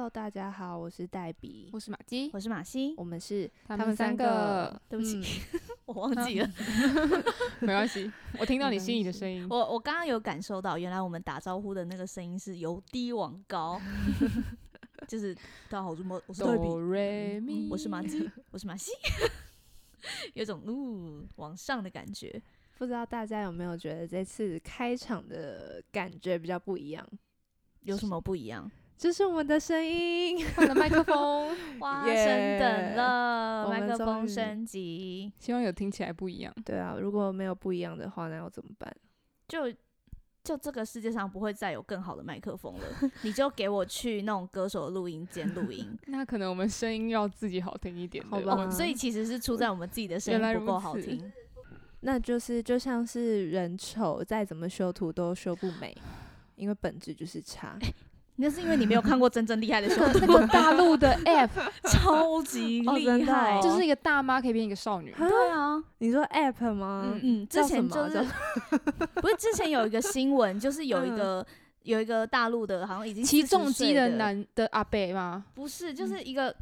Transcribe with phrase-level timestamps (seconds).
[0.00, 5.20] Hello，大家好，我是黛比，我是马姬，我是马西，我们是他们三个，对不起，
[5.52, 6.50] 嗯 我忘记了。
[7.60, 9.46] 没关系，我听到你心里的声音。
[9.50, 13.78] 我我刚刚有感受到，原来我们打招呼的那个声音是由低往高，
[15.06, 15.34] 就是
[15.68, 16.56] 大家好，我是我是黛
[17.46, 18.92] 比，我是马基，我是马西，
[20.32, 22.42] 有种呜往上的感觉。
[22.78, 27.06] 不知道大家有没有觉得这次开场的感觉比较不一样？
[27.82, 28.70] 有什么不一样？
[29.00, 36.54] 这是我们的声音， 换了麦克风，哇，耶升等了，麦克风升级，希望有听起来不一样。
[36.66, 38.94] 对啊，如果没有不一样的话，那要怎么办？
[39.48, 39.72] 就
[40.44, 42.84] 就这个世界上不会再有更好的麦克风了，
[43.24, 45.88] 你就给我去那种歌手的录音间录音。
[46.08, 51.32] 那可能我们声音要自己好听一点，好吧所以其实是出在我们自己的声音不够好听。
[52.00, 55.96] 那就是就像是人丑，再怎么修图都修不美，
[56.56, 57.78] 因为本质就是差。
[58.40, 61.50] 那是因为你没有看过真正厉害的修 那个大陆的 app
[61.84, 63.60] 超级哦真的厉害，哦。
[63.62, 67.02] 就是一个大妈可以变一个少女，对啊，你说 App 吗？
[67.14, 68.24] 嗯嗯，之前就是
[69.20, 71.16] 不是之前有一个新闻，就是有一嗯。
[71.16, 71.46] 个
[71.82, 75.44] 有一个大陆的，好像已经40骑重机的，的男的阿伯吗？
[75.54, 76.54] 不是，就是一个。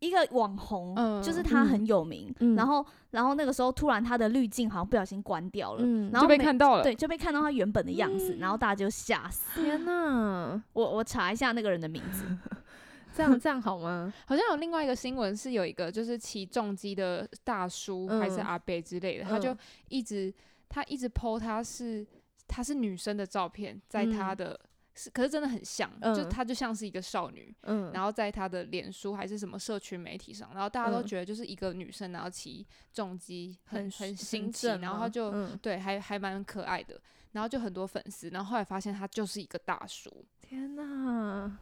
[0.00, 2.54] 一个网红，嗯就是他很有名，嗯。
[2.54, 6.82] 然后，然后那个时候突然他的滤镜好像不小心关掉了，嗯就被然后每看到了。
[6.82, 9.60] 对，就被看到他原本的样子，然后大家就吓死。
[9.62, 12.24] 天哪， 我我查一下那个人的名字，
[13.14, 14.12] 这样这样好吗？
[14.26, 18.44] 好像有另外一个新闻是有一个就是骑重机的大叔、还是嗯。
[18.44, 19.58] 阿伯之类的，他就嗯。
[19.88, 20.32] 一直
[20.68, 22.04] 他一直 PO 他是
[22.46, 24.60] 他是女生的照片，在他嗯的、
[24.94, 31.06] 是可是真的很像，就她就像是一个少女，嗯，然后在她的脸书还是什么社群媒体上，然后大家都嗯。
[31.06, 35.58] 觉得就是一个女生然后骑重机很很很新奇，然后她就、嗯。
[35.60, 37.00] 对还还蛮可爱的，
[37.32, 41.58] 然后就很多粉丝，然后后来发现她就是一个大叔，天哪，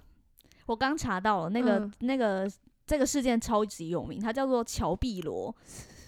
[0.67, 1.93] 我刚查到了那个、嗯。
[2.01, 2.51] 那个
[2.85, 5.55] 这个事件超级有名，他叫做乔碧罗。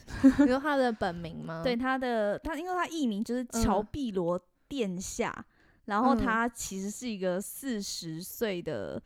[0.41, 1.63] 你说他的本名吗？
[1.65, 5.45] 对，他的他，因为他艺名就是乔嗯碧罗殿下，
[5.87, 9.01] 然后嗯他其实是一个四十岁的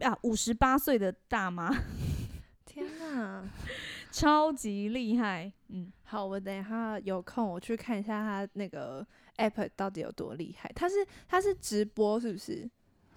[0.00, 1.70] 啊五十八岁的大妈，
[2.64, 3.44] 天哪。
[4.10, 5.52] 超级厉害。
[5.68, 9.06] 嗯，好，我等一下有空我去看一下他那个
[9.36, 10.70] app 到底有多厉害。
[10.74, 12.68] 他是他是直播是不是？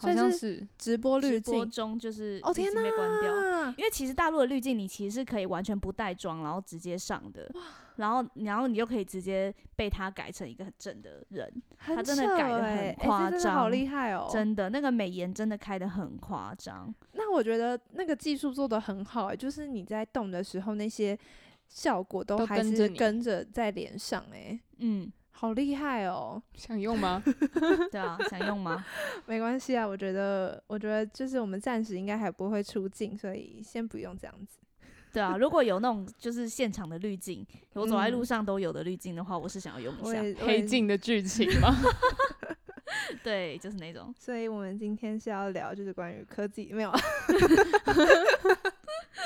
[0.01, 1.71] 好像是直播滤直播镜。
[1.71, 3.33] 中就是哦天已经被关掉。
[3.77, 7.49] 因为其实大陆的滤镜，你其实是可以完全不带妆，然后直接上的，
[7.95, 14.27] 然后然后你就可以直接被他改成一个很正的人，很他真的改的很夸这真的好张厉害哦！
[14.31, 16.93] 真的那个美颜真的开的很夸张。
[17.13, 21.17] 那我觉得那个技术做的很好、欸，就是你在动的时候，那些
[21.69, 25.09] 效果都都还是跟着跟着在脸上、欸，嗯，
[25.41, 26.39] 好厉害哦！
[26.53, 27.23] 想用吗？
[27.91, 28.85] 对啊，想用吗？
[29.25, 34.59] 没关系啊，我觉得，我觉得就是我们暂时应该还不会出镜，所以先不用这样子。
[35.11, 37.43] 对啊，如果有那种就是现场的滤镜，
[37.73, 40.03] 我走在路嗯上都有的滤镜的话，我是想要用一
[40.35, 40.45] 下。
[40.45, 41.75] 黑，镜的剧 情吗？
[43.23, 44.13] 对，就是那种。
[44.19, 46.99] 所以我们今天是要聊就是关于科技，没有啊？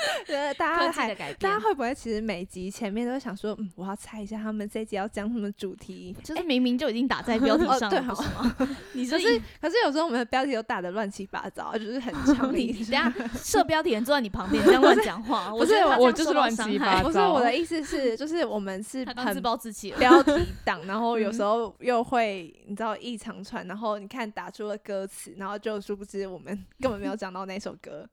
[0.28, 6.14] 呃，大家还大家会不会其实每集前面都会想说，嗯，我要猜一下他们这一集要讲什么主题？
[6.22, 8.56] 就是明明就已经打在标题哦上了，对吗？
[8.94, 19.92] 你可就是可是有时候我们的标题都打的乱七八糟，就是很长 你理你等一下设标题人坐在你旁边，这样乱讲话，不是我就是乱七八糟不是我的意思是，就是我们是很自暴自弃。
[19.98, 20.32] 标题
[20.64, 26.46] 党，然后有时候又会你知道一长串，然后你看打出了歌词，然后就殊不知我们
[26.80, 28.06] 根本没有讲到那首歌，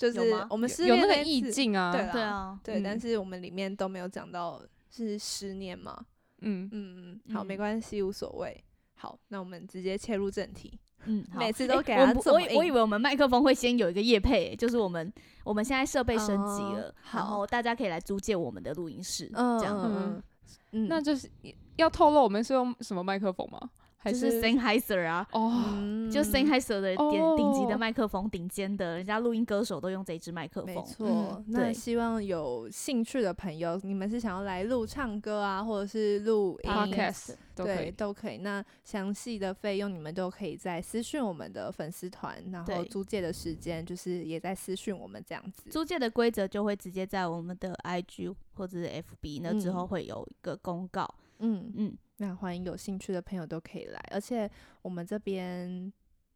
[0.00, 1.92] 就是我们失有那个意境啊。
[1.92, 6.02] 对啊，对，嗯但是我们里面都没有讲到是十年嘛，
[6.40, 8.64] 嗯，嗯，好，嗯没关系，无所谓。
[8.94, 10.78] 好，那我们直接切入正题。
[11.04, 15.10] 嗯，好每次都给诶我我以我以为我们麦克风会先有一个夜配，就是我们
[15.44, 20.22] 我们现在设备升级哦了，然好后大家可以来租借我们的录音室，嗯，这样嗯
[20.72, 21.30] 嗯，那就是
[21.76, 23.58] 要透露我们是用什么麦克风吗？
[24.02, 30.84] 还是 Sennheiser 啊，哦，嗯就 Sennheiser 的顶顶级的哦麦克风，顶尖的，人家录音歌手都用这一支麦克风没风。
[30.86, 37.90] 错，那希望有兴趣的朋友，你们是想要来录唱歌啊，或者是录音 podcast 都可对，以。
[37.90, 38.38] 都可以。
[38.38, 45.68] 那详细的费用你们都可以在私讯我们的粉丝团，然后租借的时间就是也在私讯我们这样子。
[45.68, 51.06] 租借的规则就会直接在我们的 IG 或者是 FB，那之后嗯会有一个公告。
[51.40, 54.48] 嗯，嗯，那欢迎有兴趣的朋友都可以来，而且
[54.82, 55.90] 我们这边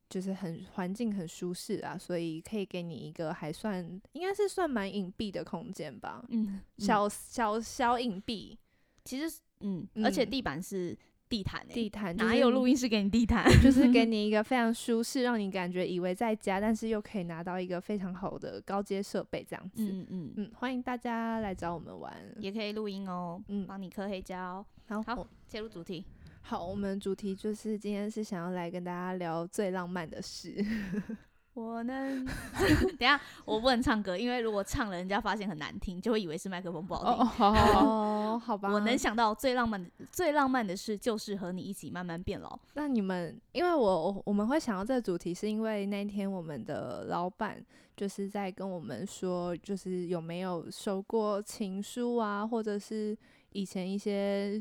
[0.08, 8.56] 就是很环境很舒适啊，所以可以给你一个还算应该是算蛮隐蔽的空间吧，嗯，小小小隐蔽。
[9.04, 10.96] 其实嗯，而且嗯地板是
[11.28, 12.70] 地毯诶、地毯，哪有录音？
[12.70, 13.44] 音室给你地毯？
[13.62, 19.82] 就 是给你一个非常舒适，让你感觉以为在家，但是又可以拿到一个非常好的高阶设备，这样子。
[19.84, 22.14] 嗯嗯，嗯，欢迎大家来找我们玩。
[22.38, 24.64] 也可以录音哦，嗯帮你刻黑胶。
[24.88, 26.04] 好，好我切入主题，
[26.42, 30.54] 好，我们主题就是今天是想要来跟大家聊最浪漫的事。
[31.54, 32.26] 我能
[32.98, 37.12] 等下我不能唱歌，因为如果唱了，人家发现很难听，就会以为是麦克风不好听。
[37.12, 42.58] 哦哦，好好好，哦，好吧，我能想到最浪漫的最浪漫的事，就是和你一起慢慢变老。
[42.74, 47.64] 那你们，因为我我我们会想到这个主题，是因为那天我们的老板
[47.96, 53.16] 就是在跟我们说，就是有没有收过情书啊，或者是
[53.52, 54.60] 以前一些，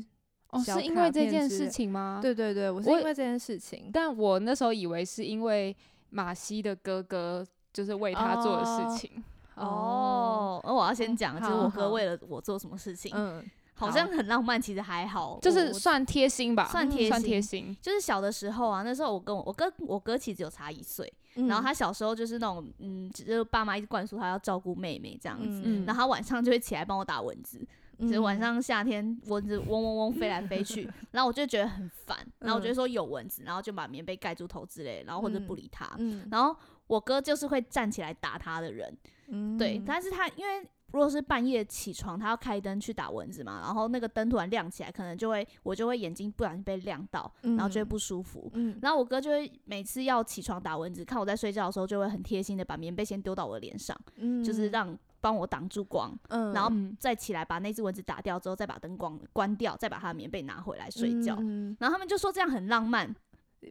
[0.54, 5.76] 哦，是因为这件事情吗？，对对对，我是因为这件事情，但我那时候以为是因为
[6.10, 9.22] 马西的哥哥就是为他做的哦事情。
[9.56, 17.76] 哦，而我要先讲，就是我哥为了我做什么事情，嗯，好像很浪漫，其实还好，就是算贴心吧，算贴算心贴心。
[17.80, 27.66] 就是小的时候啊，那时候我跟我我哥我哥其实只有差一岁，嗯然后他小时候就是那种嗯，就是爸妈一直灌输他要照顾妹妹这样子，嗯然后他晚上就会起来帮我打蚊子，嗯
[27.98, 36.26] 就是晚上夏天蚊子嗡嗡嗡飞来飞去， 然后我就觉得很烦，然后我就说有蚊子，然后就把棉被盖住头之类，然后或者不理他，嗯。
[36.30, 36.56] 然后
[36.86, 38.96] 我哥就是会站起来打他的人，
[39.28, 39.56] 嗯。
[39.56, 47.88] 对，但是他因为如果是半夜起床，他要开灯去打蚊子嘛，然后那个灯突然亮起来，可能就会我就会眼睛不小心被亮到，然后就会嗯。
[47.88, 48.48] 不舒服。
[48.54, 48.78] 嗯。
[48.80, 54.44] 然后我哥就会每次要起床打蚊子，看我在睡觉的时候，就会很贴心的把棉被先丢到我的脸上，嗯。
[54.44, 56.52] 就是让帮我挡住光，嗯。
[56.52, 56.94] 然后嗯。
[57.00, 61.34] 再起来把那只蚊子打掉之后，再把灯光关掉，再把他的棉被拿回来睡觉。
[61.40, 61.74] 嗯。
[61.80, 63.14] 然后他们就说这样很浪漫，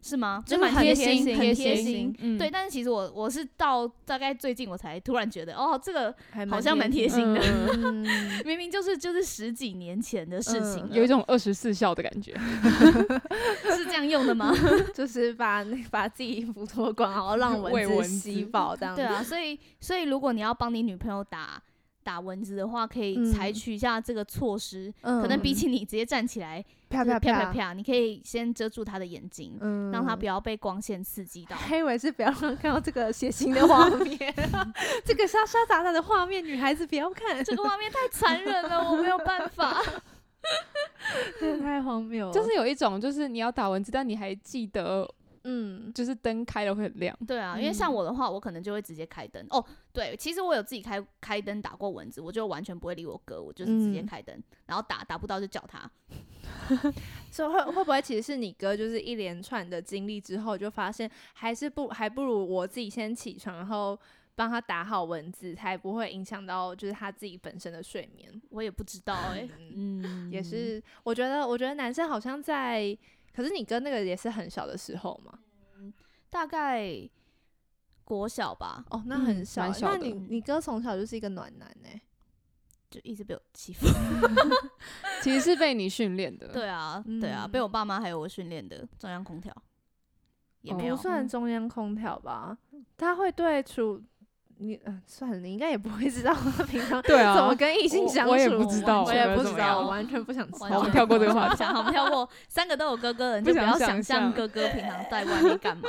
[0.02, 0.42] 是吗？
[0.46, 2.16] 就是很贴心，心很贴贴心心。
[2.18, 7.40] 嗯对，但是其实我我是到大概最近我才突然觉得，哦，这个还好像蛮贴心心的。
[7.74, 8.02] 嗯
[8.44, 12.34] 明明就是就是十几年前的事情嗯，有一种二十四孝的感觉。
[13.76, 14.52] 是这样用的吗？
[14.94, 19.00] 就是把那把自己衣服脱光，然后让蚊子吸子饱这样子。
[19.02, 21.60] 对啊，所以所以如果你要帮你女朋友打
[22.04, 31.56] 打蚊子的话，可以采嗯取一下这个措施，嗯，可能比起你直接站起来 啪啪啪啪，啪，你可以先遮住他的眼睛，嗯让他不要被光线刺激到。
[31.56, 34.18] 还以为是不要让看到这个血腥的画 面，
[35.04, 39.82] 这个沙沙杂杂的画面，女孩子不要看，这个画面太残忍了，我没有办法。
[41.40, 42.32] 真的太荒谬了。
[42.32, 45.08] 就是有一种，就是你要打蚊子，但你还记得，
[45.44, 47.16] 嗯就是灯开了会很亮。
[47.26, 49.46] 对啊，因为像嗯我的话，我可能就会直接开灯。
[49.50, 55.90] 哦，对，其实我有自己开开灯打过蚊子，我就完全不会理我哥，我就是直接嗯开灯，然后打打不到就叫他。
[57.30, 63.98] 所以会会不会其实是你哥就是一连串的经历之后，就发现还是不还不如我自己先起床，然后
[64.34, 68.40] 帮他打好蚊子，才不会影响到就是他自己本身的睡眠。
[68.50, 72.96] 我也不知道哎、嗯，也是，我觉得我觉得男生好像在，
[73.34, 75.38] 可是你哥那个也是很小的时候嘛。
[76.30, 77.08] 大概
[78.04, 82.00] 国小吧，哦，那嗯很小那你你哥从小就是一个暖男哎、
[82.90, 83.86] 就一直被我欺负。
[85.22, 86.48] 其实是被你训练的。
[86.48, 89.54] 对啊，对啊，嗯被我爸妈还有我训练的中央空调
[90.62, 91.02] 也没有不。
[91.02, 92.58] 算中央空调吧？
[92.96, 94.02] 他会对处
[94.58, 98.32] 你，嗯、算了，你应该也不会知道他平常对啊，怎么跟异性相处。
[98.32, 100.78] 我也不知道我也不知道，我完全不想知道。
[100.78, 102.28] 我们跳过这个话题好，我们跳过。
[102.48, 105.88] 三个都有哥哥的人，不想就不要想象哥哥平常在外面干嘛，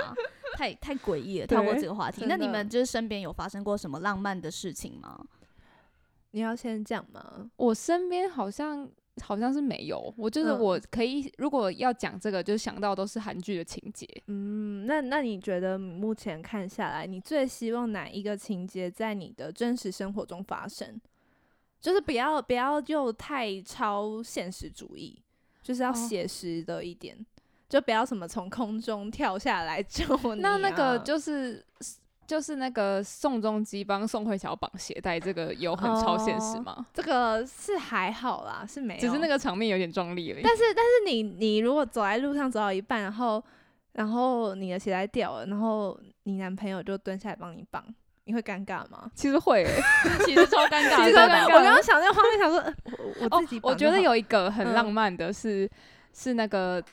[0.55, 1.47] 太太诡异了。
[1.47, 5.19] 跳过这个话题，那你们就是身边有发生过什么浪漫的事情吗？
[6.31, 7.49] 你要先讲吗？
[7.55, 8.89] 我身边好像
[9.21, 14.07] 好像是没有，我就是嗯我可以，如果要讲这个，就想到都是韩剧的情节。
[14.27, 20.99] 嗯，那那你觉得目前看下来，你最希望哪一个情节在你的真实生活中发生？
[21.79, 25.21] 就是不要不要又太超现实主义，
[25.61, 27.15] 就是要哦写实的一点，
[27.69, 30.03] 就不要什么从空中跳下来 救
[30.35, 30.57] 你、啊。
[30.57, 31.63] 那那个就是
[32.27, 36.85] 就是那个宋仲基帮宋慧乔绑鞋带，这个有很超现实哦吗？
[36.93, 40.41] 这个是还好啦，是没有，只是那个场面有点壮丽而已。
[40.43, 43.43] 但是但是你你如果走在路上走到一半，然后
[43.93, 47.83] 然后你的鞋带掉了，然后你男朋友就蹲下来帮你绑，
[48.25, 49.09] 你会尴尬吗？
[49.15, 49.81] 其实会、欸，
[50.25, 52.73] 其实超尴尬其实的，我刚刚想那个画面，想说，呃
[53.29, 55.69] 我自己、绑我觉得有一个很嗯浪漫的是、
[56.13, 56.83] 是那个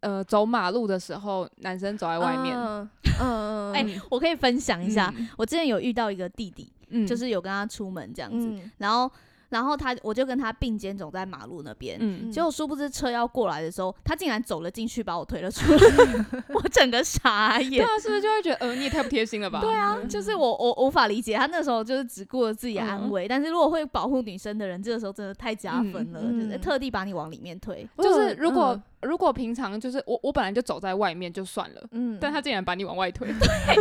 [0.00, 2.88] 呃走马路的时候，男生走在外面，嗯
[3.20, 5.28] 嗯嗯，哎、我可以分享一下，嗯。
[5.36, 7.06] 我之前有遇到一个弟弟，嗯。
[7.06, 8.70] 就是有跟他出门这样子，嗯。
[8.78, 9.10] 然后
[9.50, 11.98] 然后他我就跟他并肩走在马路那边。
[12.00, 15.78] 嗯，结果殊不知车要过来的时候，他竟然走了进去，把我推了出来，
[16.54, 17.70] 我整个傻眼。
[17.70, 19.60] 对啊，是不是就会觉得呃你也太不贴心了吧？
[19.60, 27.86] 对啊，就是我我无法理解他那时候就是只顾着自己的安嗯，但是如果会保护女生的人，这个时候真的太加分了，嗯就是特地把你往里面推。
[27.98, 33.28] 就是如果嗯如果平常就是我我本来就走在外面就算了，嗯，但他竟然把你往外推，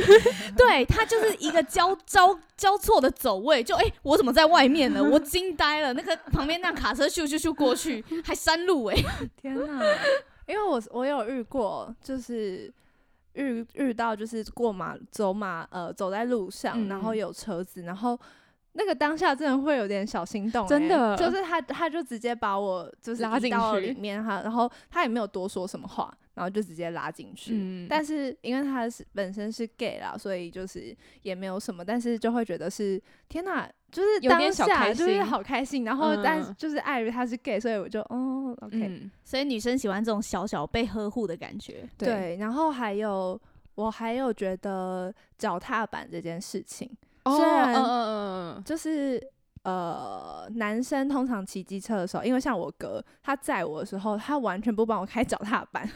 [0.58, 5.02] 对他就是一个交 交交错的走位，就哎、我怎么在外面呢？
[5.04, 5.94] 我惊呆了。
[5.94, 8.96] 那个旁边那卡车咻咻咻过去，还山路哎、
[9.42, 9.84] 天哪！
[10.48, 12.72] 因为我我有遇过，就是
[13.34, 18.20] 遇遇到就是过马走马呃走在路上，然后嗯有车子，然后
[18.74, 23.52] 那个当下真的会有点小心动欸、真的就是他他就直接把我就是拉进
[23.82, 27.52] 里面哈，然后他也没有多说什么话，然后就直接拉进去。
[27.54, 41.88] 嗯，但是因为他是本身是 gay 啦，所以就是也没有什么，但是就会觉得是天哪，就是当下开就是好开心，然后但嗯就是碍于他是 gay，所以我就哦 OK，、嗯，所以女生喜欢这种小小被呵护的感觉。
[41.98, 43.40] 对，对，然后还有
[43.76, 46.90] 我还有觉得脚踏板这件事情，
[47.24, 49.22] 哦，虽然嗯嗯嗯嗯，就是
[49.64, 55.90] 呃，男生通常骑机车的时候，因为像我哥他载我的时候，他完全不帮我开脚踏板，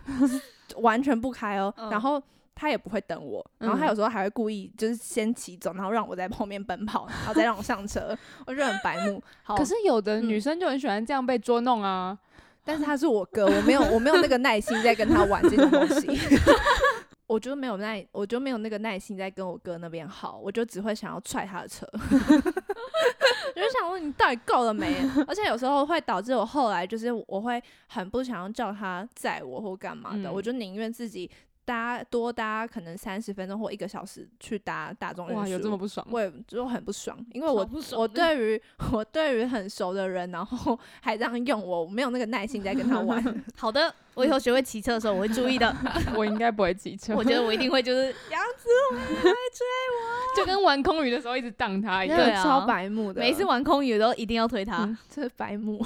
[0.76, 2.22] 完全不开哦，嗯然后。
[2.52, 8.14] 他也不会等我，然后他嗯有时候还会故意就是先骑走，然后让我在后面奔跑，然后再让我上车，
[8.44, 9.22] 我觉得很白目。
[9.42, 12.18] 好，可是有的嗯女生就很喜欢这样被捉弄啊，
[12.62, 16.06] 但是他是我哥，我没有我没有那个耐心在跟他玩这种东西。
[17.30, 21.86] 我就没有耐，我就没有那个耐心在跟我哥那边耗，我就只会想要踹他的车。
[21.94, 24.96] 我就想问你到底够了没？
[25.28, 31.30] 而且有时候会导致我后来就是我会很不想要叫他载我或干嘛的，嗯我就宁愿自己
[31.70, 35.38] 搭多搭可能三十分钟或一个小时去搭大众运输。
[35.38, 36.04] 哇，有这么不爽？
[36.10, 38.60] 我也就很不爽，因为我不爽我对于
[38.90, 43.22] 我对于很熟的人，然后 还这样用我，我没有那个耐心再跟他玩。
[43.56, 45.72] 好的，我以后学会骑车的时候我会注意的。
[46.16, 52.18] 我应该不会骑车，我觉得我一定会就是杨子来追我就跟玩空余的时候一直挡他一样。
[52.18, 54.78] 对啊超白目的，每次玩空余都一定要推他。
[54.82, 55.84] 嗯，这是白目。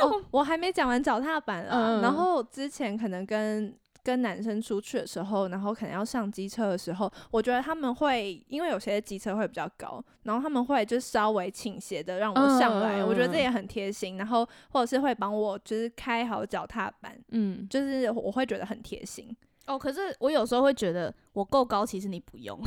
[0.00, 1.98] 哦，我还没讲完脚踏板啊。
[1.98, 14.16] 嗯然后之前可能跟跟男生出去的时候，然后可能要上机车的时候，我觉得他们会因为有些机车会比较高，然后他们会就稍微倾斜的让我上来，我觉得这也很贴心。
[14.16, 19.34] 然后或者是会帮我就是开好脚踏板，嗯，就是我会觉得很贴心。
[19.66, 22.58] 哦，可是我有时候会觉得我够高，其实你不用。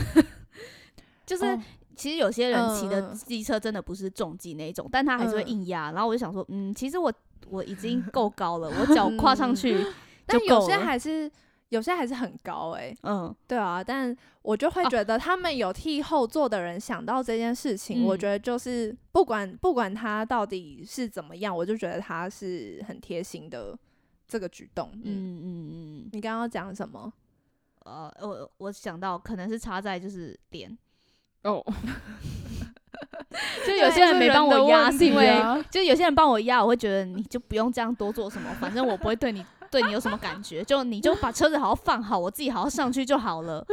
[1.26, 1.60] 就是、哦
[1.96, 5.92] 其实有些人骑的机车真的不是重机那一种，但他还是会嗯硬压。
[5.92, 7.14] 然后我就想说，嗯，其实我
[7.50, 9.78] 我已经够高了，我 脚跨上去
[10.26, 10.78] 但有些。
[10.78, 11.30] 还是
[11.70, 14.90] 有些还是很高哎、嗯，对啊，但我就会哦。
[14.90, 18.06] 觉得他们有替后座的人想到这件事情，嗯。
[18.06, 23.76] 我觉得就是不管不管他到底是怎么样，我就觉得他是很贴心的
[24.28, 24.92] 这个举动。
[24.94, 25.42] 嗯，嗯。
[25.42, 25.72] 嗯
[26.04, 27.12] 嗯，你刚刚讲什么？
[27.86, 30.78] 呃，我我想到可能是插在就是点，
[31.44, 31.64] 哦，
[33.66, 35.60] 就有些人没帮我压，是因为啊。
[35.72, 43.66] 就有些人帮我压，我会觉得你就不用这样多做什么，反正我不会对你对你有什么感觉，就你就把车子好好放好，我自己好好上去就好了。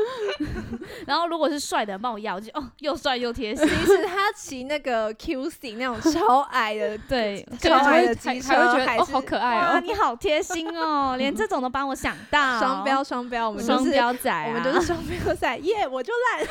[1.07, 9.80] 然后如果是帅的人帮我要，我就哦又帅又贴心，其实他骑那个 QC 那种 超矮的，对，超矮的还机车，还会觉得哦，还是好可爱哇，哦。
[9.80, 16.47] 你好贴心哦， 连这种都帮我想到，双标双标，我们就双是标仔啊，我们就是双标仔，耶、我就烂。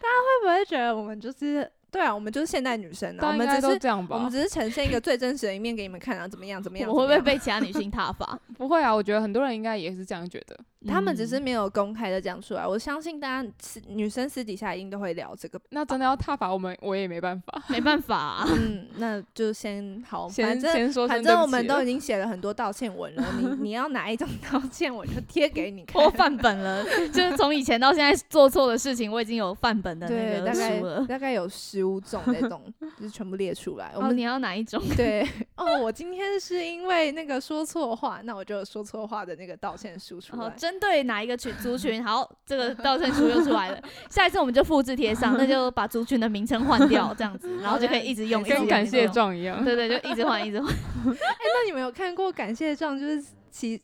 [0.00, 2.12] 大家会不会觉得我们就是对啊？
[2.12, 4.30] 我们就是现代女生啊，我们只是这样吧我们？
[4.30, 6.60] 只是呈现一个最真实的一面给你们看啊，怎么样？
[6.62, 6.90] 怎么 样？
[6.90, 8.38] 我会不会被其他女性挞伐？
[8.56, 10.58] 不会啊，我觉得很多人应该也是这样觉得。
[10.86, 12.66] 他们只是嗯没有公开的讲出来。
[12.66, 15.60] 我相信大家私女生私底下一定都会聊这个。
[15.70, 17.62] 那真的要挞伐我们，我也没办法。
[17.68, 26.10] 没办法啊，嗯，那就先好，反先正先说反正我们都已经写了很多道歉文了，你 你要哪一种道歉文就贴给你看我。
[26.10, 31.06] 范本了，就是从以前到现在做错的事情，我已经有范本的对，那大概个书了。
[31.06, 32.62] 大概有十五种那种，
[32.98, 33.92] 就是全部列出来。
[33.94, 34.82] 我哦，们你要哪一种？
[34.96, 40.42] 对 哦，我今天是因为那个说错话，那我就说错话的那个道歉书出来。
[40.42, 43.82] 然后针对哪一个群族群，好，这个道歉书又出来了。
[44.08, 49.06] 下一次我们就复制贴上，那就把族群的名称换掉， 这样子，然后就可以一直用，一直用跟感谢。
[49.08, 49.64] 状一样用。
[49.66, 50.72] 对 对，就一直换，一直换。
[50.72, 50.74] 哎
[51.04, 53.78] 那你们有看过感谢状，就是其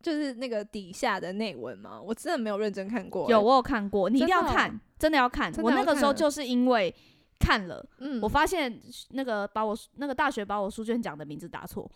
[0.00, 2.00] 就是那个底下的内文吗？
[2.00, 3.32] 我真的没有认真看过欸。
[3.32, 5.52] 有，我有看过，你一定要真的哦看，真的要看。
[5.58, 6.94] 我那个时候就是因为
[7.38, 11.90] 看了，嗯我发现那个把我那个大学把我书卷奖的名字打错。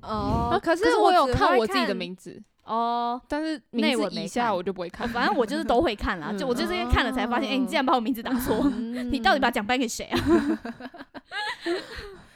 [0.00, 5.08] 哦，啊可是我有看我自己的名字，哦，但是内名字以下我就不会哦看。
[5.08, 10.20] 反正我就是都会看啦， 就我就是因为看了才发现，哎、你竟然把我名字打错， 嗯你到底把奖颁给谁啊？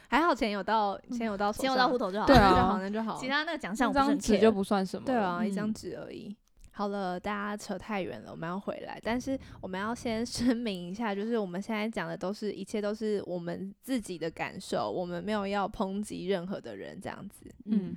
[0.08, 2.26] 还好钱有到钱有到手钱有到户头就好。
[2.26, 3.16] 对啊那就好，那就好。
[3.18, 5.06] 其他那个奖项那我不是很张纸就不算什么。
[5.06, 6.36] 对啊，一张嗯纸而已。
[6.74, 8.98] 好了，大家扯太远了，我们要回来。
[9.02, 17.46] 但是我们要先声明一下，就是我们现在讲的都是一切都是我们自己的感受，我们没有要抨击任何的人，这样子。
[17.66, 17.94] 嗯，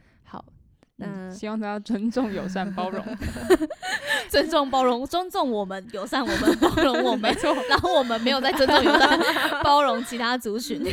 [1.00, 3.04] 好，嗯希望大家尊重、友善、包容。
[4.30, 9.20] 尊重包容，尊重我们，友善我们，包容我们 没，错，然后我们没有在尊重友善
[9.64, 10.84] 包容其他族群。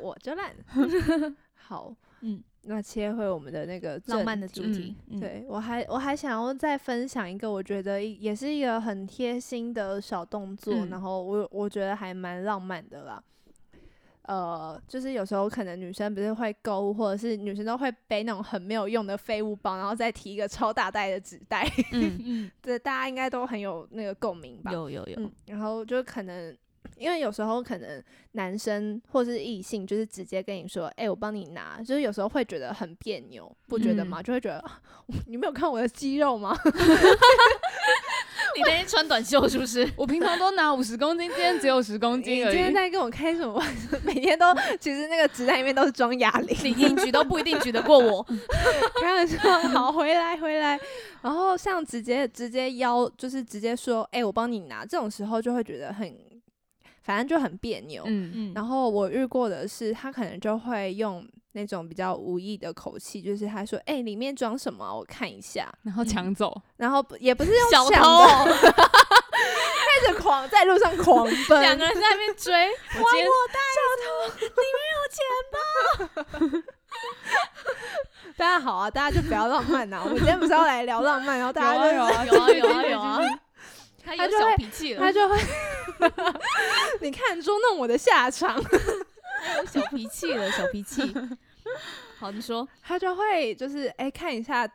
[0.00, 0.52] 我就烂。
[1.54, 13.22] 好，嗯，那切回我们的那个浪漫的主题，嗯，对我还我还想要再分享一个，我觉得一也是一个很贴心的小动作，嗯然后我我觉得还蛮浪漫的啦。
[14.22, 24.70] 呃，就是有时候可能女生不是会购物，或者是女生都会背那种很没有用的废物包，然后再提一个超大袋的纸袋， 嗯，嗯，这大家应该都很有那个共鸣吧？
[24.72, 26.56] 有有有，嗯，然后就可能，
[26.96, 28.02] 因为有时候可能
[28.32, 34.22] 男生或是异性，就是直接跟你说，哎、我帮你拿，就是有时候会觉得很别扭，不觉得嗯吗？
[34.22, 34.80] 就会觉得啊
[35.26, 36.56] 你没有看我的肌肉吗？
[38.54, 39.88] 你那天穿短袖是不是？
[39.96, 42.54] 我平常都拿五十公斤，今天只有十公你斤而已。
[42.54, 43.96] 今天在跟我开什么玩笑？
[44.04, 44.46] 每天都
[44.80, 48.22] 其实那个纸袋里面都是装哑铃，你硬举都不一定举得过我。
[49.00, 49.38] 开玩笑。
[49.68, 50.78] 好，回来回来。
[51.22, 56.12] 然后像直接直接邀，就是直接说，哎、我帮你拿，这种时候就会觉得很，
[57.02, 58.02] 反正就很别扭。
[58.06, 65.68] 嗯，嗯，然后我遇过的是，他可能就会用那种比较无意的口气，就是他说：“哎、里面装什么啊、我看一下。
[65.82, 73.28] 然后抢走，”然后不也不是用小抢偷， 开始狂在路上狂奔，两个人在那边追，我今天
[78.36, 83.20] 大家 好啊，大家就不要浪漫呐、我们今天不是要来聊浪漫，然后大家就有啊有啊有啊有啊，
[84.04, 85.36] 他就会脾气了，他就会
[87.00, 88.60] 你看捉弄我的下场，
[89.44, 91.02] 他有小脾气了，小脾气。
[92.18, 94.68] 好，你说，他就会就是哎、看一下。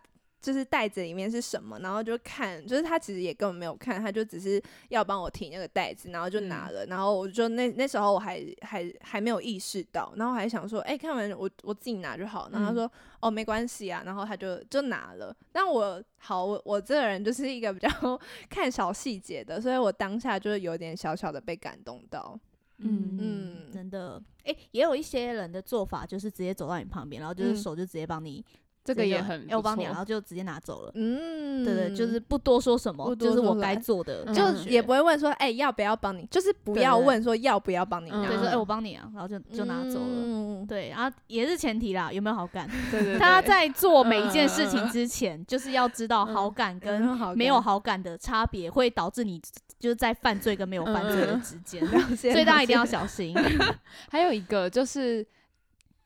[0.47, 12.89] 就是袋子里面是什么，然后就看，就是他其实也根本没有看，他就只是要帮我提那个袋子，然后就拿了，然后我就那那时候我还还还没有意识到，然后还想说，哎、看完我我自己拿就好，然后他说、
[13.19, 17.89] 哦没关系啊，然后他就就拿了，但我好我我这个人就是一个比较
[18.49, 22.39] 看小细节的，所以我当下就是有点小小的被感动到，
[22.77, 23.71] 嗯嗯。
[23.73, 27.55] 真的，哎、也有一些人的做法就是直接走到你旁边，然后就是嗯。
[27.57, 28.43] 手就直接帮你，
[28.87, 30.91] 这个也很我帮你，然后就直接拿走了。
[30.95, 36.25] 嗯，对对，就是不多说什么，就是我该做的嗯就，也不会问说，哎、要不要帮你？
[36.31, 38.09] 就是不要问说要不要帮你。
[38.09, 40.05] 对，说哎、嗯我帮你啊，然后就就拿走了。
[40.07, 42.65] 嗯，对，然后也是前提啦，有没有好感？
[42.89, 47.01] 对对 他，在做每一件事情之前，就是要知道嗯好感跟
[47.35, 49.41] 没有好感的差别，会导致你
[49.77, 53.35] 就是在犯罪跟没有犯罪的之间，所以大家一定要小心。
[54.09, 55.25] 还有一个就是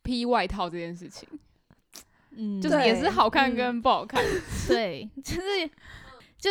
[0.03, 1.29] 披外套这件事情，
[2.35, 4.23] 嗯，就是也是好看嗯跟不好看。
[4.67, 5.69] 对， 就是
[6.37, 6.49] 就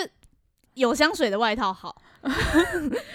[0.74, 1.94] 有香水的外套好，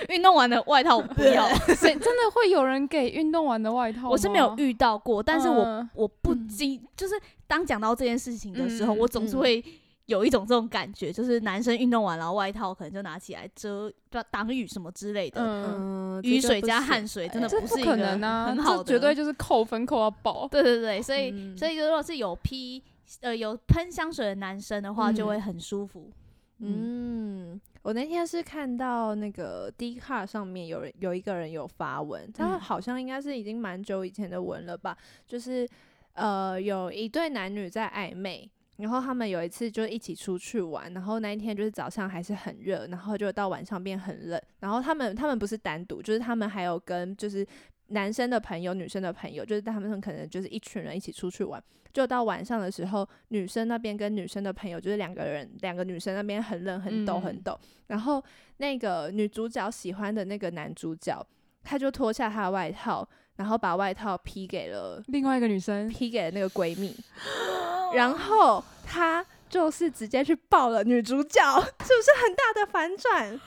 [0.10, 1.48] 运动完的外套我不要。
[1.76, 4.10] 所以真的会有人给运动完的外套？
[4.10, 7.14] 我是没有遇到过，但是我、嗯我不经，就是
[7.48, 9.64] 当讲到这件事情的时候，嗯我总是嗯会
[10.08, 13.92] 有一种这种感觉，就是男生运动完然后外套可能就拿起来遮
[14.30, 20.48] 挡雨什么之类的，嗯，嗯，雨水加汗水真的不可不是一个能啊，很好的，这绝对就是扣分扣到爆。
[20.48, 22.82] 对对对，所以、嗯所以如果是有披
[23.22, 26.12] 呃有喷香水的男生的话，就嗯会很舒服。
[26.60, 34.96] 嗯，我那天是看到那个 d 卡上面有人有一个人有发文，他嗯好像应该是已经蛮久以前的文了吧，
[35.28, 35.68] 就是
[36.14, 38.50] 呃有一对男女在暧昧。
[38.78, 44.42] 然后他们有一次就一起出去玩，然后那一天就是早上还是很热，然后就到晚上变很冷。
[44.60, 47.46] 然后他们他们不是单独，就是他们还有跟就是
[47.88, 51.64] 男生的朋友、女生的朋友，就是他们可能就是一群人一起出去玩。
[51.94, 57.58] 就到晚上的时候，女生那边跟女生的朋友，就是两个人，两个女生那边很冷、很抖、很嗯抖。
[57.88, 58.22] 然后
[58.58, 61.26] 那个女主角喜欢的那个男主角，
[61.64, 63.08] 他就脱下他的外套，
[63.38, 66.94] 然后把外套披给了另外一个女生，披给了那个闺蜜，
[67.94, 71.42] 然后他就是直接去抱了女主角，
[71.86, 73.40] 是不是很大的反转？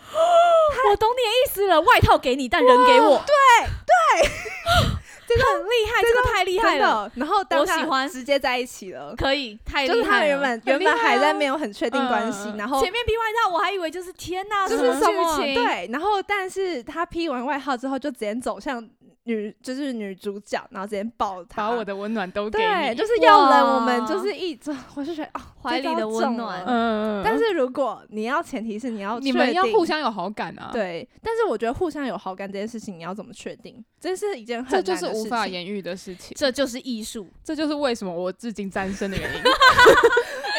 [0.91, 4.31] 我懂你的意思了，外套给你，但人给我，对对。
[5.29, 8.09] 这个很厉害，这个太厉害了，然后我喜欢。
[8.09, 9.15] 直接在一起了。
[9.15, 10.39] 可以，太就是他们厉害了。
[10.39, 18.83] 原本原本还在啊没有很确定关系，然后前面披外套，我还以为就是天哪，就是什么对，然后但是他披完外套之后就直接走向
[19.29, 33.85] 女就是女主角，然后直接抱她，把我的温暖都给对，你，就是要人，我们就是一直， 我就觉得哦，怀里的温暖嗯，但是如果你要前提是你要你们确定要互相有好感啊，，对，但是我觉得互相有好感这件事情，你要怎么确定？
[34.01, 37.27] 这是一件很这就是无难的事情法言喻的事情，这就是艺术。
[37.43, 39.43] 这就是为什么我至今单身的原因。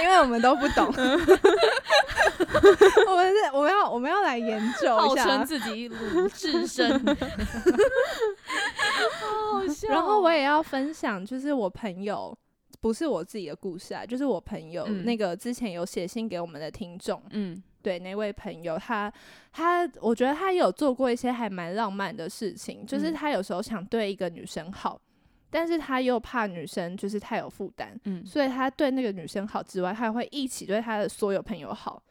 [0.03, 0.85] 因为我们都不懂。
[3.07, 5.45] 我们是我们要我们要来研究一下称。
[5.45, 6.89] 自己鲁智深，
[9.19, 12.37] 好好笑然后我也要分享，就是我朋友。
[12.81, 19.11] 不是我自己的故事啊，就是我朋友、嗯那个之前有写信给我们的听众，嗯对那位朋友，他
[19.51, 24.99] 他我觉得他有做过一些还蛮浪漫的事情，就是嗯他有时候想对一个女生好，
[25.49, 32.01] 但是他又怕女生就是太有负担，嗯，所以他对那个女生好之外，他还会一起对他的所有朋友好。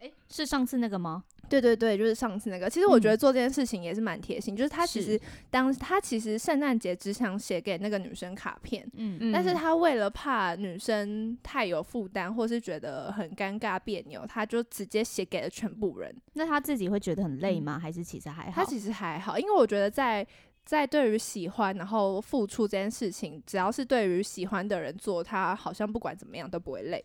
[0.00, 1.24] 诶是上次那个吗？
[1.48, 2.68] 对对对，就是上次那个。
[2.68, 16.12] 其实我觉得嗯做这件事情也是蛮贴心，就是他其实当他其实圣诞节只想写给那个女生卡片，嗯但是他为了怕女生太有负担，或是觉得很尴尬别扭，他就直接写给了全部人。
[16.32, 17.78] 那他自己会觉得很累吗？
[17.78, 18.64] 还是其实还好？
[18.64, 20.26] 他其实还好，因为我觉得在
[20.64, 27.00] 在对于喜欢然后付出这件事情，只要是对于喜欢的人做，他好像不管怎么样都不会累。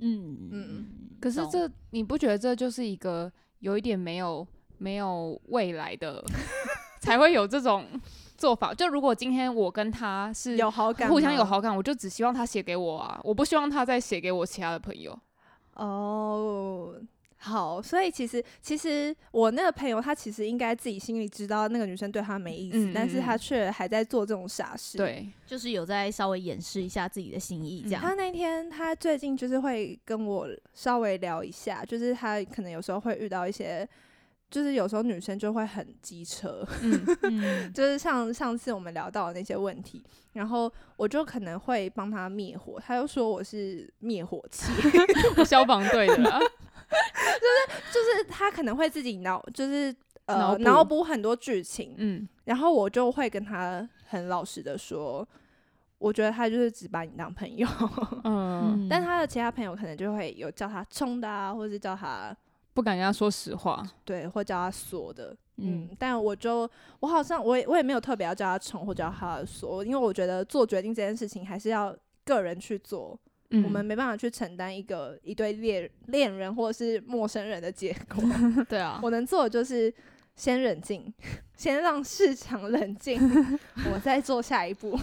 [0.00, 0.86] 嗯嗯
[1.20, 4.46] 可是这你不觉得这就是一个有一点没有
[4.78, 6.24] 没有未来的，
[7.00, 7.86] 才会有这种
[8.36, 8.72] 做法？
[8.74, 15.18] 就如果今天我跟他是有好感，互相有好感，我就只希望他写给我啊，我不希望他再写给我其他的朋友。
[15.74, 16.94] 哦。
[17.42, 28.02] 好，所以其实其实我那个朋友他其实应该自己心里知道那个女生对他没意思，嗯嗯但是他嗯却还在做这种傻事。，对，就是有在稍微掩饰一下自己的心意，这样。
[28.02, 33.88] 他那天他最近就是会跟我稍微聊一下，就是他可能有时候会遇到一些，
[34.50, 44.70] 就是有时候女生就会很机车，嗯， 嗯，就是像上次我们聊到的那些问题，然后我就可能会帮他灭火，他又说我是灭火器，
[45.46, 46.38] 消防队的啦，
[47.40, 49.94] 就是就是他可能会自己脑，就是
[50.26, 55.26] 呃脑补脑补很多剧情，嗯然后我就会跟他很老实的说，
[55.98, 57.68] 我觉得他就是只把你当朋友，
[58.24, 62.36] 嗯，但他的其他朋友可能就会有叫他冲的啊，或是叫他
[62.74, 63.86] 不敢跟他说实话。
[64.04, 65.36] 对，或叫他锁的。
[65.62, 66.68] 嗯嗯，但我就
[67.00, 73.18] 我好像我也我也没有特别要叫他冲或叫他锁，因为我觉得做决定这件事情还是要个人去做，
[73.50, 78.22] 嗯，我们没办法去承担一个一对恋恋人或者是陌生人的结果。
[78.68, 79.92] 对啊，我能做的就是
[80.36, 81.12] 先冷静，
[81.56, 83.20] 先让市场冷静，
[83.92, 84.98] 我再做下一步。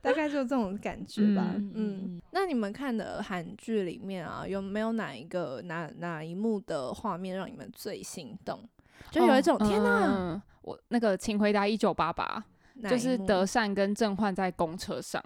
[0.00, 1.52] 大概就这种感觉吧。
[1.54, 8.66] 嗯嗯那你们看的韩剧里面啊，有没有哪一个哪哪一幕的画面让你们最心动？
[9.10, 12.42] 就有一种、天哪，嗯，我那个请回答一九八八，
[12.88, 15.22] 就是德善跟郑焕在公车上，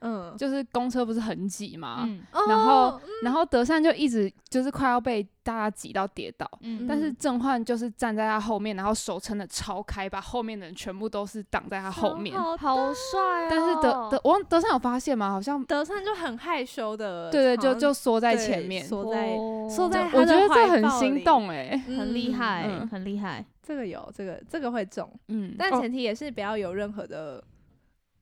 [0.00, 2.22] 嗯，就是公车不是很挤嘛，嗯。
[2.48, 6.48] 然后哦然后德善就一直就是快要被大家挤到跌倒。
[6.60, 6.86] 嗯。
[6.86, 12.38] 但是郑焕就是站在他后面，然后手撑的超开，把后面的人全部都是挡在他后面。
[12.38, 13.48] 好好帅哦。
[13.50, 15.30] 但是德德，我忘德善有发现吗？
[15.30, 18.84] 好像德善就很害羞的，对对，就就缩在前面。
[18.84, 19.68] 缩在哦。
[19.68, 23.44] 缩在我觉得这很心动哎、很厉害嗯，很厉害。
[23.62, 25.54] 这个有这个这个会中，嗯，哦。
[25.58, 27.42] 但前提也是不要有任何的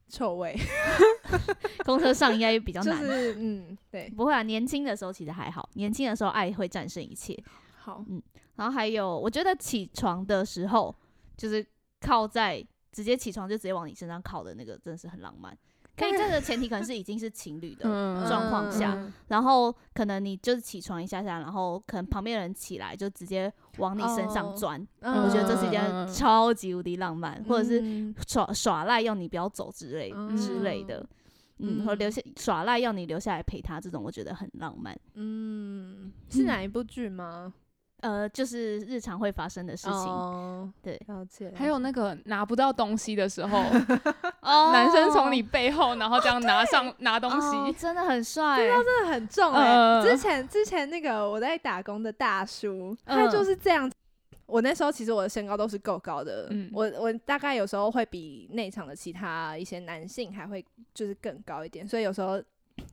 [0.09, 0.55] 臭味，
[1.85, 3.01] 公车上应该比较 就难。
[3.03, 7.37] 是嗯，对，不会啊，年轻的时候其实还好，年轻的时候爱会战胜一切。
[7.77, 8.21] 好，嗯
[8.55, 10.93] 然后还有，我觉得起床的时候，
[11.37, 11.65] 就是
[12.01, 15.55] 靠在直接起床就直接往你身上靠的那个，真的是很浪漫。
[15.97, 31.05] 可以，这个前提可能是已经是情侣的，嗯状况下嗯然后可能你就是起床一下下，然后可能旁边的人起来就直接往你身上哦钻，嗯我觉得这是一件嗯超级无敌浪漫，或者是嗯耍耍赖要你不要走之类、之类的。
[31.59, 34.95] 嗯，和留下耍赖要你留下来陪他，这种我觉得很浪漫。
[35.15, 37.51] 嗯，是嗯哪一部剧吗？
[38.01, 39.93] 呃，就是日常会发生的事情。
[39.93, 41.51] 哦对了解。
[41.55, 43.57] 还有那个拿不到东西的时候，
[44.41, 53.91] 哦男生从你背后，然后这样拿上拿东哦西，真的很帅，真的很重哎、嗯之前之前那个我在打工的大叔，他嗯就是这样。
[54.45, 62.41] 我那时候其实我的身高都是够高的，嗯我我大概有时候会比内场的其他一些男性还会就是更高一点，所以有时候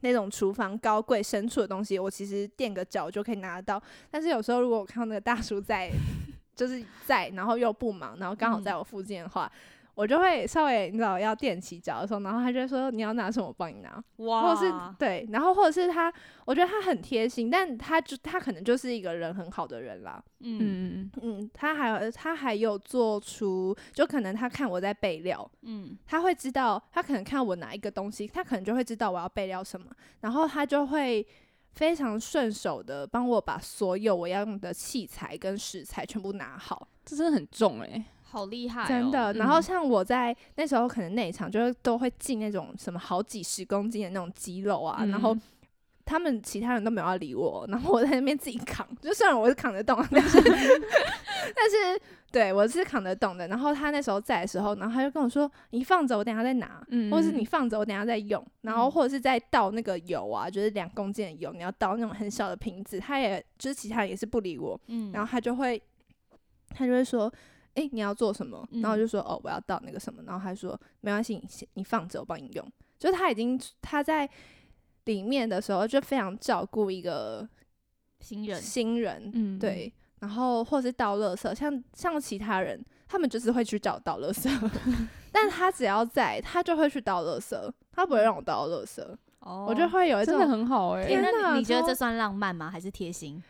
[0.01, 3.83] 那种厨房高柜深处的东西，我其实垫个脚就可以拿得到。
[4.11, 5.90] 但是有时候如果我看到那个大叔在，
[6.55, 9.51] 就是在，然后又不忙，然后刚好在我附近的话，
[9.95, 16.13] 我就会稍微你知道要垫起脚的时候，然后他就说你要拿什么，我帮你拿，哇或者是对，然后或者是他，
[16.45, 20.23] 我觉得他很贴心，但他就他可能就是一个人很好的人啦。
[20.41, 20.59] 嗯。
[20.61, 25.97] 嗯，嗯，他还有他还有做出，就可能他看我在备料，嗯。
[26.07, 29.87] 他会知道，他可能看我拿一个东西，他可能就会知道我要备料什么，
[30.21, 31.27] 然后他就会
[31.73, 39.33] 非常顺手的帮我把所有我要用的器材跟食材全部拿好，这真的很重哎、好厉害、哦，真的。
[39.35, 45.40] 然后嗯像我在那时候可能内场就是都会进那种什么好几十公斤的那种肌肉啊，然后嗯
[46.07, 50.38] 他们其他人都没有要理我，然后我在那边自己扛，就虽然我是扛得动，但是
[51.57, 53.49] 但是对我是扛得动的。
[53.49, 65.81] 然后他那时候在的时候，然后他就跟我说：“你放着，我等下再拿。”嗯或者是你放着，我等下再用，然后嗯或者是在倒那个油啊，就是两公斤的油，你要倒那种很小的瓶子，他也就是其他人也是不理我，嗯，然后他就会
[66.68, 67.33] 他就会说，
[67.75, 68.67] 诶，你要做什么？
[68.83, 72.73] 然后就说，哦，我要倒那个什么，然后他说没关系，你先你放着，我帮你用。
[72.99, 74.29] 就是他已经他在
[75.05, 77.47] 里面的时候就非常照顾一个
[78.21, 84.49] 新人，新人，嗯，对，然后或是倒垃圾，像像其他人，他们就是会去找倒垃圾，
[85.31, 89.03] 但他只要在，他就会去倒垃圾，他不会让我倒垃圾，
[89.41, 92.71] 哦我就会有一真的种很好哎、天那哪你你觉得这算浪漫吗？
[92.71, 93.43] 还是贴心？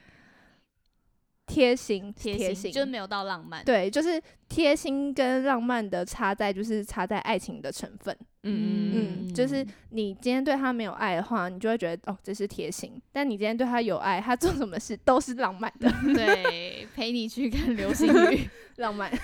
[1.46, 8.16] 贴心贴贴心就是没有到浪漫。，对，就是贴心跟浪漫的差在就是差在爱情的成分。
[8.46, 18.48] 嗯嗯嗯，就是你今天对他没有爱的话，你就会觉得哦这是贴心；但你今天对他有爱，他做什么事都是浪漫的， 对，陪你去看流星雨。
[18.76, 19.10] 浪漫。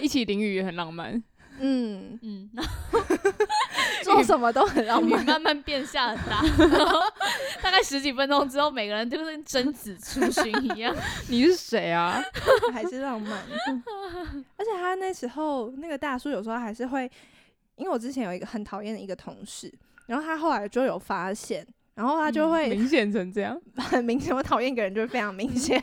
[0.00, 1.22] 一起淋雨也很浪漫。
[1.60, 2.50] 嗯，嗯，
[4.02, 5.24] 做什么都很浪雨漫。
[5.24, 7.00] 慢慢变下很大， 然后
[7.62, 10.94] 大概十几分钟之后，每个人就跟贞子出巡一样。
[11.28, 12.22] 你是谁啊？
[12.72, 13.42] 还是浪漫。
[14.56, 17.10] 而且他那时候那个大叔有时候还是会，
[17.76, 19.72] 因为我之前有一个很讨厌的一个同事，
[20.06, 23.58] 然后他后来就有发现，然后他就会明显成这样。
[23.76, 25.82] 很明显，我讨厌一个人就是非常明显。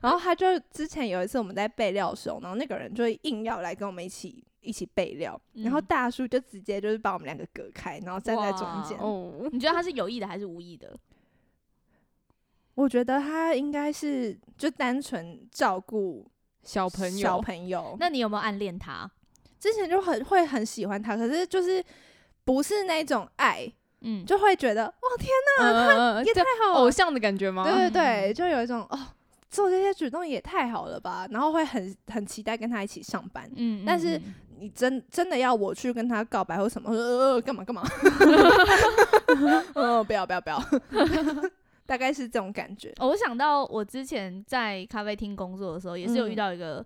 [0.00, 8.98] 然后他就之前有一次我们在备料的时候，然后那个人就会硬要来跟我们一起一起备料，然后嗯大叔就直接就是把我们两个隔开，然后站在中间。
[8.98, 10.94] 哦， 你觉得他是有意的还是无意的？
[12.74, 16.24] 我觉得他应该是就单纯照顾
[16.62, 17.96] 小朋友，小朋友。
[17.98, 19.10] 那你有没有暗恋他？
[19.58, 21.84] 之前就很会很喜欢他，可是就是
[22.44, 23.68] 不是那种爱，
[24.02, 27.64] 嗯，就会觉得哇天嗯嗯嗯，也太好，偶像的感觉吗？
[27.64, 28.98] 对对对， 就有一种哦
[29.50, 33.50] 做这些举动也太好了吧，然后会很很期待跟他一起上班。
[33.56, 37.82] 嗯，但是嗯你真真的要我去跟他告白或什么，呃干嘛干嘛，
[39.74, 40.62] 呃不要不要不要，
[41.86, 42.92] 大概是这种感觉。
[42.98, 46.36] 哦我想到我之前在咖啡厅工作的时候，也是有遇嗯。
[46.36, 46.84] 到一个，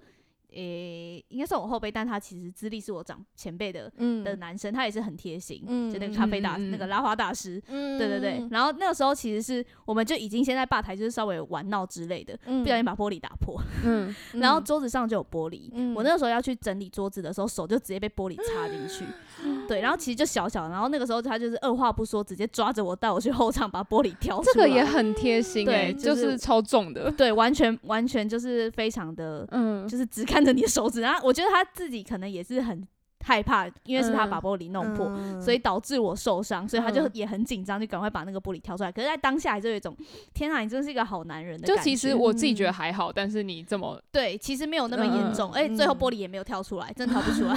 [0.54, 7.62] 诶、应该算我后辈，但他其实资历是我长前辈的嗯的男生，他也是很贴心，嗯就那个咖啡大、嗯嗯嗯那个拉花大师。
[7.68, 15.70] 嗯对对对，然后那个时候其实是我们就已经先在吧台就是稍微玩闹之类的，嗯不小心把玻璃打破，嗯， 然后桌子上就有玻璃。
[15.72, 19.04] 嗯我那个时候要去整理桌子的时候，手就直接被玻璃插进去。
[19.68, 24.52] 对，然后其实就小小，然后那个时候他就是二话不说，直接抓着我带我去后场把玻璃挑出来。
[24.54, 27.10] 这个也很贴心对哎，就就是是超重的。
[27.12, 31.00] 对，完全完全就是非常的，嗯，就是只看着你的手指。
[31.00, 32.87] 然后我觉得他自己可能也是很
[33.22, 35.06] 害怕，因为是他嗯把玻璃弄破。
[35.08, 38.92] 嗯所以导致我受伤，所以他就嗯也很紧张，就赶快把那个玻璃挑出来。
[38.92, 39.96] 可是，在当下还是有一种
[40.32, 41.90] 天啊，你真是一个好男人的就感觉。
[41.90, 47.54] 其实我自己觉得嗯还好，但是你这么对，其实没有那么嗯严重，而且最后嗯玻璃也没有挑出来，真的挑不出来。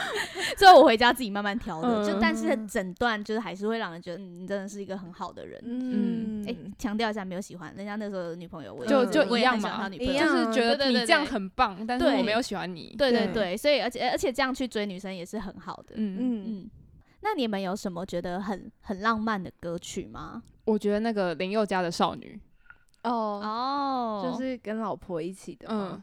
[0.56, 5.60] 最后我回家自己慢慢挑的，就嗯但是整段就是还是会让人觉得嗯你真的是一个很好的人。
[5.64, 12.94] 嗯哎，强调一下，没有喜欢人家那时候的女朋友，我就就一样嘛就是觉得你这样很棒，但是我没有喜欢你。
[12.96, 15.94] 对对对对，所以而且而且这样去追女生也是很好的。
[15.96, 16.70] 嗯，嗯嗯，
[17.20, 20.42] 那你们有什么觉得很很浪漫的歌曲吗？
[20.64, 22.38] 我觉得那个林宥嘉的少女，
[23.04, 26.00] 哦，哦就是跟老婆一起的嗯？，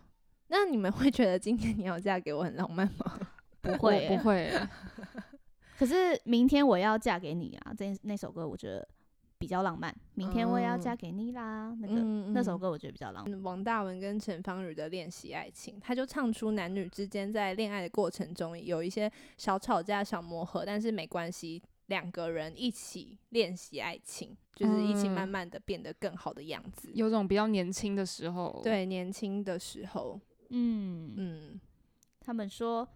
[0.48, 3.20] 那你们会觉得今天你要嫁给我很浪漫吗？
[3.62, 4.70] 不会不会欸，
[5.78, 8.88] 可是明天我要嫁给你啊，这那首歌我觉得
[9.38, 9.96] 比较浪漫。
[10.16, 10.82] 明天我也要嗯。
[10.82, 13.40] 嫁给你啦，那个、嗯那首歌我觉得比较浪漫。
[13.40, 25.12] 嗯王大文跟陈芳宇的练习爱情，他就唱出男女之间在恋爱的过程中有一些小吵架、小磨合，但是没关系，两个人一起练习爱情，就是一起嗯。
[25.12, 26.90] 慢慢的变得更好的样子。
[26.94, 31.62] 有种比较年轻的时候，，对，年轻的时候，嗯，嗯，
[32.20, 32.88] 他们说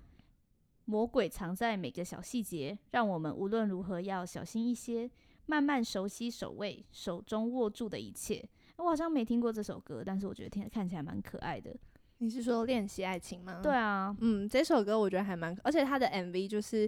[0.85, 5.09] 魔鬼藏在每个小细节，让我们无论如何要小心一些，
[5.49, 8.47] 慢慢熟悉手位，手中握住的一切。
[8.77, 11.75] 我好像没听过这首歌，但是我觉得听看起来蛮可爱的。
[12.19, 13.59] 你是说练习爱情吗？
[13.63, 16.87] 对，啊，嗯，这首歌我觉得还蛮，而且它的 MV 就是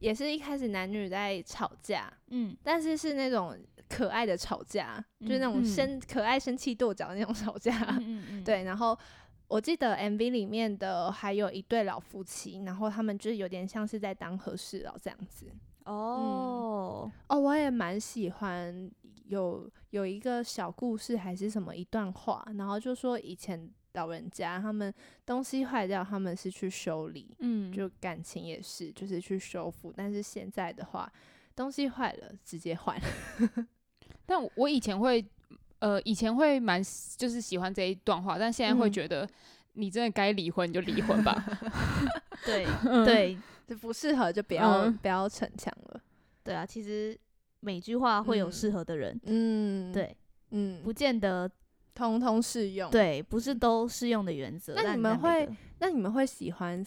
[0.00, 3.56] 也是一开始男女在吵架，嗯，但是是那种
[3.88, 7.78] 可爱的吵架，就是那种嗯生、可爱生气跺脚的那种吵架。
[7.90, 8.98] 嗯嗯嗯，对，然后
[9.46, 15.46] 我记得 MV 里面的还有一对老夫妻，然后他们就是有点像是在当和事佬这样子。
[15.90, 18.90] 哦，哦，我也蛮喜欢
[19.26, 24.92] 有有一个小故事还是什么一段话，然后就说以前老人家他们
[25.26, 29.92] 东西坏掉，他们是去修理，嗯，就感情也是，就是去修复。
[29.96, 31.12] 但是现在的话，
[31.56, 32.96] 东西坏了直接换。
[34.24, 35.24] 但我我以前会，
[35.80, 36.80] 呃，以前会蛮
[37.16, 39.28] 就是喜欢这一段话，但现在会嗯觉得
[39.72, 41.44] 你真的该离婚你就离婚吧。
[42.46, 43.36] 对 嗯对
[43.70, 46.00] 就不适合就不要、嗯不要逞强了。
[46.42, 47.16] 对啊，其实
[47.60, 50.16] 每句话会有嗯适合的人，嗯，，对，
[50.50, 51.48] 嗯，不见得
[51.94, 54.74] 通通适用。，对，不是都适用的原则。
[54.74, 56.84] 那你们会那你们会喜欢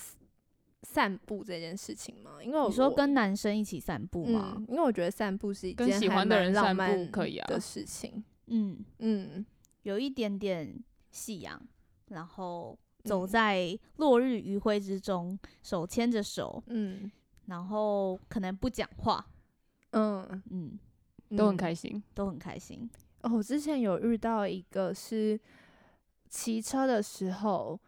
[0.81, 2.43] 散步这件事情吗？
[2.43, 8.21] 因为我你说跟男生一起散步吗嗯？，因为我觉得散步是一跟喜件还蛮欢的人散步浪漫可以啊的事情。
[8.47, 9.45] 嗯，嗯，
[9.83, 11.65] 有一点点夕阳，
[12.09, 17.11] 然后走嗯在落日余晖之中，手牵着手，嗯
[17.47, 19.25] 然后可能不讲话，
[19.91, 20.79] 嗯，嗯，
[21.35, 22.01] 都很嗯开心。
[22.13, 22.89] 都很开心。
[23.21, 25.39] 哦，我之前有遇到一个是
[26.29, 27.79] 骑车的时候，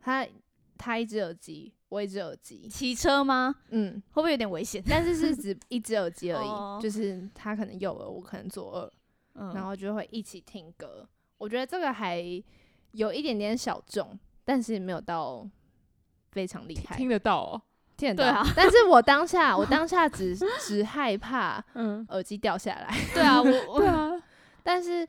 [0.00, 0.26] 他
[0.78, 3.54] 他一只耳机，我一只耳机，骑车吗？
[3.68, 4.82] 嗯，会不会有点危险？
[4.88, 8.92] 但是是只 一只耳机而已，哦就是他可能右耳，我可能左耳，
[9.34, 11.06] 嗯，然后就会一起听歌。
[11.38, 12.18] 我觉得这个还
[12.92, 15.46] 有一点点小众，但是没有到
[16.30, 17.62] 非常厉害，听得到哦，
[17.96, 18.40] 听得到。
[18.40, 22.88] 啊但是我当下，我当下只只害怕 嗯，耳机掉下来。
[23.12, 24.12] 对啊，我 我对啊，
[24.62, 25.06] 但是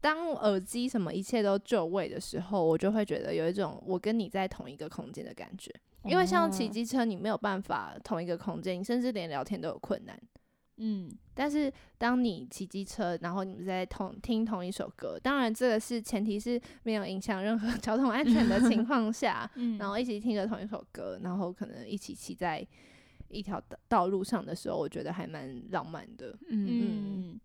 [0.00, 5.74] 当耳机什么一切都就位的时候，我就会觉得有一种我跟你在同一个空间的感觉。
[6.04, 10.16] 因为像骑哦机车，你没有办法同一个空间，你甚至连聊天都有困难。
[10.78, 22.66] 嗯但是当你骑机车，然后你们在同听同一首歌，当然这个是前提是没有影响任何 交通安全的情况下， 嗯，然后一起听着同一首歌，然后可能一起骑在
[23.28, 26.36] 一条道道路上的时候，我觉得还蛮浪漫的。
[26.48, 27.40] 嗯嗯。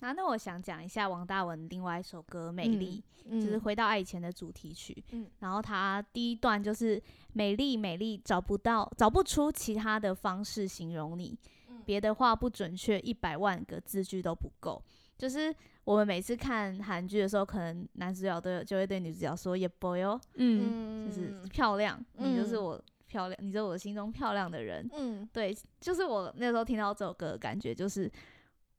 [0.00, 5.02] 啊，那我想讲一下王大文另外一首歌《美丽》，嗯就是回到爱以前的主题曲。
[5.12, 14.82] 嗯然后他第一段就是美丽美丽，找不到找不出其他的方式形容你，嗯别的话不准确，一百万个字句都不够。
[15.16, 24.88] 就是我们每次看韩剧的时候，可能男主角都有就会对女主角说“也 boy 哦”，嗯，就是漂亮，你就是嗯我漂亮，你就是我心中漂亮的人。
[24.92, 28.10] 嗯对，就是我那时候听到这首歌的感觉就是，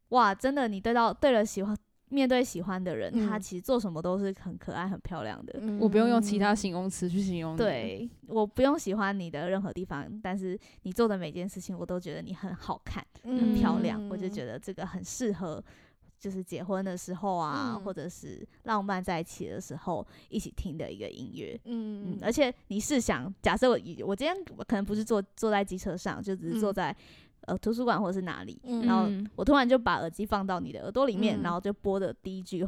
[0.09, 1.77] 哇，真的，你对到对了喜欢
[2.09, 5.57] 面对喜欢的人，他嗯其实做什么都是很可爱、很漂亮的。
[5.61, 15.63] 嗯我不用用其他形容词去形容你。，对，我不用喜欢你的任何地方，但是你做的每件事情，我都觉得你很好看、很漂亮，我就觉得得这个很适合。
[16.17, 21.59] 就是结婚的时候啊，嗯或者是浪漫在一起的时候一起听的一个音乐。
[21.65, 26.95] 嗯嗯，而且你试想，假设我我今天可能不是坐坐在机车上，就只是坐嗯在、
[27.45, 32.67] 呃图书馆或者是哪里，嗯然后嗯我突然就把耳机放到你的耳朵里面，嗯然后就播的第一句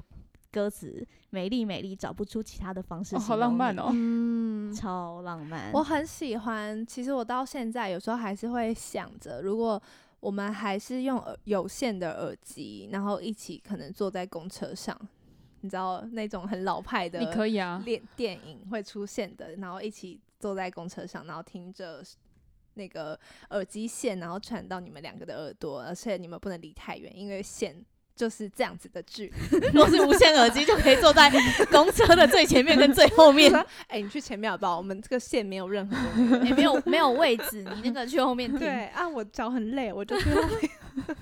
[0.49, 3.89] 歌词“美丽美丽，找不出其他的方式、哦，好浪漫哦。
[3.91, 5.71] 嗯，超浪漫。
[5.73, 6.83] 我很喜欢。
[6.85, 9.79] 其实我到现在有时候还是会想着，如果
[10.19, 14.99] 我们还是用有线的耳机，然后一起可能坐在公车上，
[15.61, 22.01] 你知道那种很老派的你可以啊，电电影会出现的，然后一起坐在公车上，然后听着
[22.77, 27.75] 那个耳机线，然后传到你们两个的耳朵，而且你们不能离太远，因为线
[28.15, 29.57] 就是这样子的距离。
[29.73, 31.31] 如果是无线耳机，就可以坐在
[31.71, 33.51] 公车的最前面跟最后面。
[33.87, 34.77] 哎、你去前面好不好？
[34.77, 38.59] 我们这个线没有任何也没有没有位置，你那个去后面听。
[38.59, 40.71] 对啊，我脚很累，我就去后面。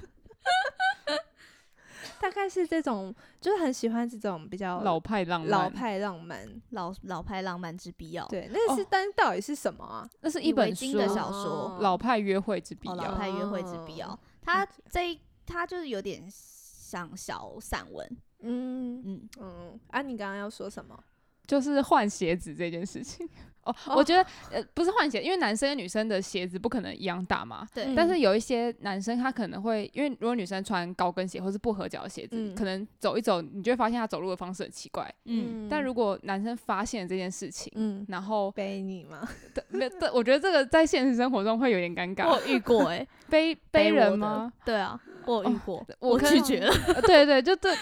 [2.25, 6.61] 大概是这种，就是很喜欢这种比较老派浪漫，老，派浪漫。
[6.71, 8.25] 老老派浪漫之必要。
[8.29, 10.09] 对，那个是，哦但到底是什么啊？
[10.21, 13.13] 那是一本书为经的小说《老派约会之必哦，要老》。
[13.15, 14.19] 派约会之必要哦。
[14.41, 20.99] 它这一他就是有点像小散文，嗯嗯，嗯，啊，你刚刚要说什么？
[21.47, 23.27] 就是换鞋子这件事情。
[23.63, 27.67] 哦，哦我觉得呃不是换鞋，因为男生跟女生的鞋子不可能一样大嘛。
[27.73, 35.11] 对嗯但是有一些男生他可能会，因为如果女生穿高跟鞋或是不合脚的鞋子，嗯可能走一走，你就会发现他走路的方式很奇怪。
[35.23, 39.27] 嗯，但如果男生发现这件事情，嗯，然后背你吗？
[39.71, 42.29] 对我觉得这个在现实生活中会有点尴尬。
[42.29, 44.53] 我遇过 哎，背背人吗？？
[44.63, 46.73] 对啊，我有遇过，我我拒绝了。
[46.87, 47.75] 呃 对对，就对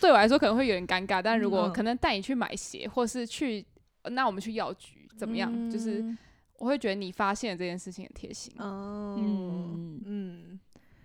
[0.00, 3.64] 对我来说可能会有点尴尬，但如果嗯可能带你去买鞋，或是去
[4.02, 5.70] 呃那我们去药局怎么样？
[5.70, 6.16] 就是嗯
[6.58, 8.52] 我会觉得你发现了这件事情很贴心。
[8.58, 10.60] 哦，嗯嗯，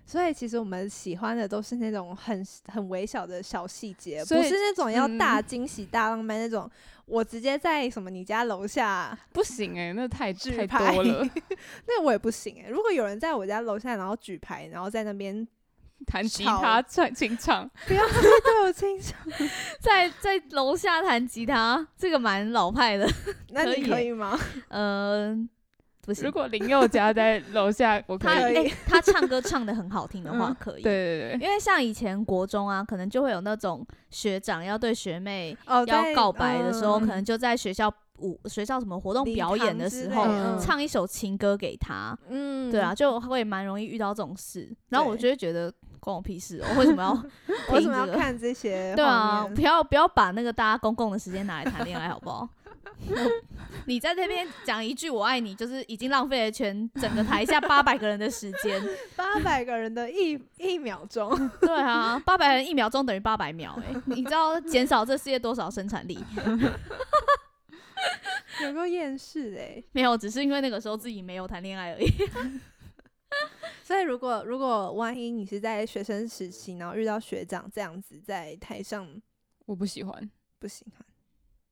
[0.06, 6.70] 所以其实我们喜欢的都是那种很很微小的小细节，不是那种要嗯大惊喜、大浪漫那种。
[7.06, 11.30] 我直接在什么你家楼下，不行哎、那太太多了，
[11.86, 15.46] 那我也不行哎、如果有人在我家楼下，然后举牌，然后在那边
[16.06, 19.20] 弹吉他唱清唱， 不要对我清唱，
[19.80, 23.08] 在在楼下弹吉他，这个蛮老派的。
[23.52, 24.38] 那你可以可以吗？
[24.70, 25.50] 嗯、
[26.02, 26.32] 不行如。
[26.32, 28.56] 果林宥嘉在楼下，我可他以。
[28.68, 30.82] 哎、他唱歌唱的很好听的话，嗯可以。
[30.82, 42.18] 对对对，因为像以前国中啊，可能就会有那种学长要对学妹哦，要告白的时候，嗯可能就在学校舞学校什么活动表演的时候，的唱一首情歌给他。
[42.30, 44.72] 嗯对啊，，就会蛮容易遇到这种事。
[44.90, 45.72] 然后我就会觉得
[46.04, 47.14] 关我屁事我，为什么要
[47.74, 48.94] 为什么要看这些？
[48.98, 52.48] 对啊，不要不要把那个大家公共的时间拿来谈恋爱，好不好？
[53.86, 58.82] 你在这边讲一句“我爱你”，就是已经浪费了全整个台下八百个人的时间。
[59.16, 66.24] 八百个人的一一秒钟，对啊，八百人一秒钟等于八百秒、欸，你知道减少这世界多少生产力？
[68.62, 69.84] 有够厌世哎。
[69.92, 72.08] 没有，只是因为那个时候自己没有谈恋爱而已。
[73.84, 79.08] 所以如果如果万一你是在学生时期，然后遇到学长这样子在台上，
[79.66, 80.32] 我不喜欢。
[80.60, 81.06] 不喜欢，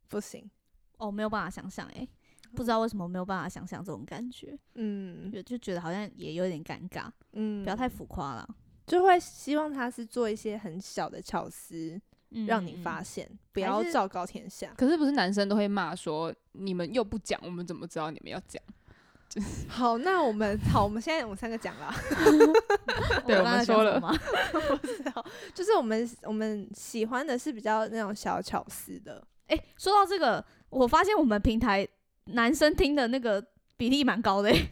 [0.10, 0.52] 不行，
[0.98, 2.06] 哦，没有办法想象，哎，
[2.54, 8.56] 不知道为什么没有办法想象这种感觉，嗯就就觉得好像也有点尴尬，嗯，不要太浮夸了，
[8.86, 11.98] 就会希望他是做一些很小的巧思，
[12.32, 14.74] 嗯让你发现，不要昭告天下。
[14.76, 18.62] 可是不是男生都会骂说你们又不讲，我们怎么知道你们要讲？
[19.68, 21.94] 好，那我们好，我们现在我们三个讲了，
[23.26, 24.14] 对我刚才们说了吗
[25.56, 31.88] 就是我们我们喜欢的是比较那种小巧思的，哎、说到这个，我发现我们平台
[32.26, 33.42] 男生听的那个
[33.78, 34.70] 比例蛮高的、欸，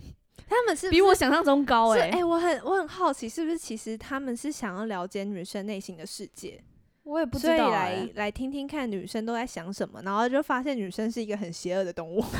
[0.47, 6.62] 他们是比我想象中高哎、是哎、我很我很好奇，是不是其实他们是想要了解女生内心的世界，
[7.10, 8.12] 我也不知所以道、来欸。
[8.16, 12.24] 来听听看女生都在想什么，然后就发现女生是一个很邪恶的动物。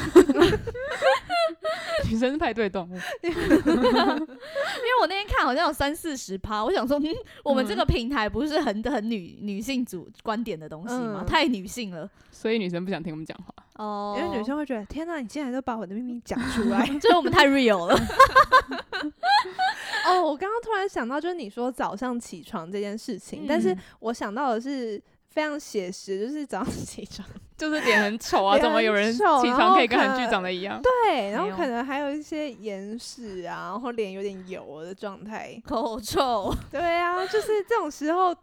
[2.09, 7.13] 女生是派对动物， 因为我那天看好像有三四十趴，我想说，嗯，
[7.43, 11.24] 我们这个平台不是很很女女性主观点的东西吗？
[11.24, 13.53] 嗯太女性了所以女生不想听我们讲话。
[13.80, 16.86] 哦因为女生会觉得，天哪，你竟然都把我的秘密讲出来。
[17.00, 17.96] 就是我们太 real 了。
[20.06, 27.26] 哦，我刚刚突然想到，就是你说早上起床这件事情，但是嗯我想到的是非常写实，就是早上起床，
[27.56, 30.82] 就是脸很丑啊，怎么有人起床可以跟韩剧长得一样？
[30.82, 35.62] 对，然后可能还有一些眼屎啊，然后脸有点油的状态。
[35.66, 36.54] 口臭。
[36.70, 38.36] 对啊，就是这种时候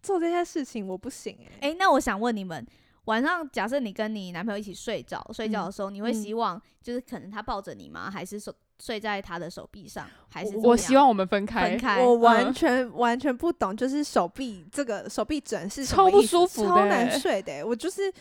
[0.00, 2.64] 做这些事情，我不行哎、哎、那我想问你们，
[3.10, 8.08] 晚上假设你跟你男朋友一起睡着，睡觉的时候，你会嗯希望就是可能他抱着你吗？
[8.08, 10.06] 还是说睡在他的手臂上？
[10.28, 11.78] 还是怎样我希望我们分开分。
[11.78, 12.00] 开？
[12.00, 18.12] 我完嗯全、完全不懂，就是手臂这个手臂枕是什超不么意思舒服的超难欸睡的欸、我就是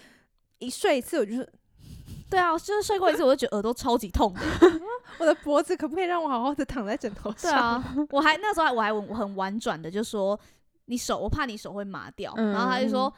[0.57, 1.47] 一睡一次，我就是
[2.27, 4.41] 对啊，就是睡过一次，我就觉得耳朵超级痛的。
[5.19, 7.51] 我的脖子可不可以让我好好的躺在枕头上？
[7.51, 10.39] 对啊，我还那时候我还我很婉转的就说，
[10.85, 13.13] 你手我怕你手会麻掉，嗯然后他就说。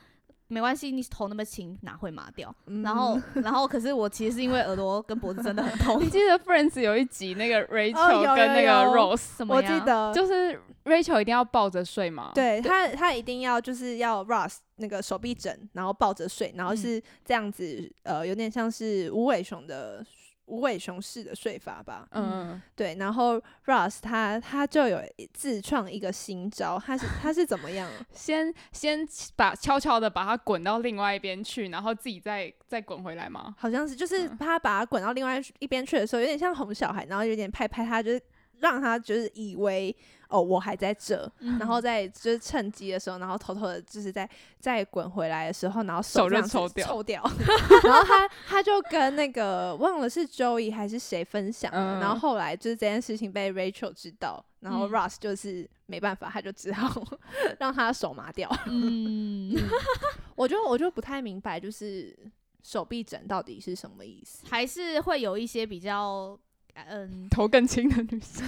[0.51, 2.53] 没关系，你头那么轻，哪会麻掉？
[2.67, 6.09] 嗯然后，然后，可是我其实是因为耳朵跟脖子真的很痛 你。
[6.09, 9.73] 记得 Friends 有一集那个哦 Rachel 有跟那个 Rose，什么样？
[9.73, 12.31] 我记得就是 Rachel 一定要抱着睡嘛？
[12.35, 20.05] 对他，他一定要就是要 Ross 那个手臂枕，然后抱着睡，然后嗯是这样子，呃，有点像是无尾熊的
[20.51, 22.05] 无尾熊式的睡法吧。
[22.11, 25.01] 嗯，对，然后 Ross 他他就有
[25.33, 27.89] 自创一个新招，他是他是怎么样？
[28.11, 33.55] 先先把悄悄的把它滚到另外一边去，然后自己再再滚回来吗？
[33.57, 38.21] 好像是就是嗯他把他滚到另外一边去的时候，有点像哄小孩，然后有点拍拍他，就是
[38.59, 39.95] 让他就是以为
[40.31, 44.27] 哦我还在这，嗯然后在就是趁机的时候，然后偷偷的就是在
[44.59, 47.21] 再滚回来的时候，然后手就这样抽掉抽掉，
[47.83, 52.19] 然后他他就跟那个忘了是 Joey 还是谁分享了，然后嗯。
[52.19, 54.91] 后来就是这件事情被 Rachel 知道，然后嗯。
[54.91, 57.03] Ross 就是没办法，他就只好
[57.59, 58.49] 让他的手麻掉。
[58.67, 59.53] 嗯，
[60.35, 62.17] 我就我就不太明白，就是
[62.63, 64.45] 手臂枕到底是什么意思？
[64.49, 66.37] 还是会有一些比较，
[66.73, 68.45] 嗯，头更轻的女生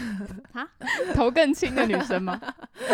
[0.53, 0.67] 啊，
[1.13, 2.39] 头更轻的女生吗？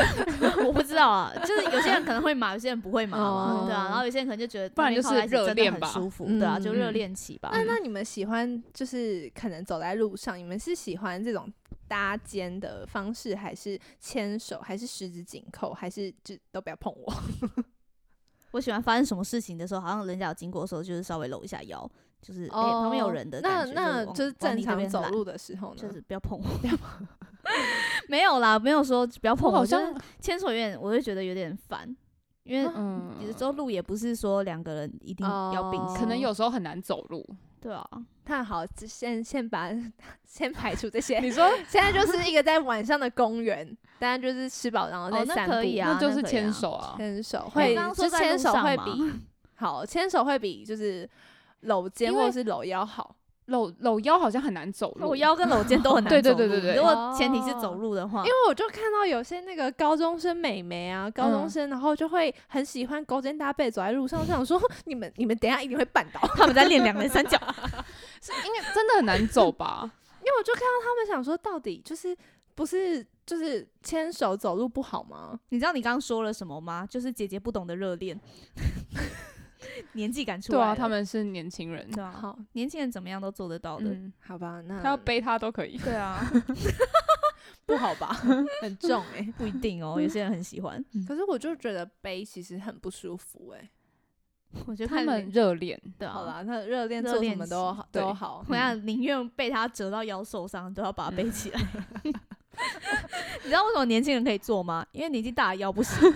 [0.65, 7.49] 我不知道啊，就是有些人可能会麻，有些人不会麻嘛，哦对啊，然后有些人可能就觉得不然就是热恋吧舒服，嗯对啊，就热嗯恋期吧。
[7.53, 11.51] 那那你们喜欢就是可能走在路上，你们是喜欢这种
[11.87, 17.13] 搭肩的方式，还是牵手，还是十指紧扣，还是就都不要碰我？
[18.51, 21.89] 我喜欢发生什么事情的时候，好像人家有经过的时候，就是稍微搂一下腰，
[22.21, 26.45] 就是旁边有人的那那就是正常走路的时候呢，就是不要碰我，
[28.07, 31.95] 没有啦，没有说不要碰我，就是我好像牵手有点，我会觉得有点烦，
[32.43, 37.25] 因为嗯，有时候路也不是说两个人一定要并可能有时候很难走路。
[37.61, 37.85] 对啊，
[38.25, 39.69] 那好，只先先把
[40.23, 41.19] 先排除这些。
[41.19, 43.67] 你说现在就是一个在晚上的公园，
[43.99, 49.11] 大家就是吃饱然后哦那在散步，可以啊那就是牵手啊，牵手我会，刚刚说在就牵手会比
[49.55, 51.09] 好，牵手会比就是
[51.61, 53.15] 搂肩或者是搂腰好。
[53.45, 55.09] 搂搂腰好像很难走路。
[55.09, 67.39] 我腰跟搂肩都很 难对对走路对对对如果前提是走哦路的话，因为我就看到有些那个高中生美眉啊，高中嗯生，然后就会很喜欢勾肩搭背走在路上，我想说 你们你们等一下一定会绊倒，他们在练两人三角，
[68.21, 69.91] 是因为真的很难走吧？
[70.19, 72.15] 因为我就看到他们想说，到底就是
[72.53, 75.39] 不是就是牵手走路不好吗？
[75.49, 76.85] 你知道你刚刚说了什么吗？
[76.87, 78.19] 就是姐姐不懂得热恋，
[79.93, 80.57] 年纪感出来。
[80.57, 81.89] 对啊，他们是年轻人。
[81.91, 83.89] 对啊，好，年轻人怎么样都做得到的。
[83.89, 85.77] 嗯，好吧，那他要背他都可以。
[85.77, 86.19] 对啊，
[87.65, 88.07] 不好吧？
[88.61, 90.83] 很重哎、不一定哦，有些人很喜欢。
[91.07, 93.69] 可是我就觉得背其实很不舒服哎、
[94.65, 98.43] 我觉得他们热恋，对啊，好啦，他热恋做什么都好都好。
[98.47, 101.59] 我想宁愿被他折到腰受伤，都要把他背起来。
[102.03, 104.85] 你知道为什么年轻人可以做吗？
[104.91, 106.11] 因为年纪大腰不行。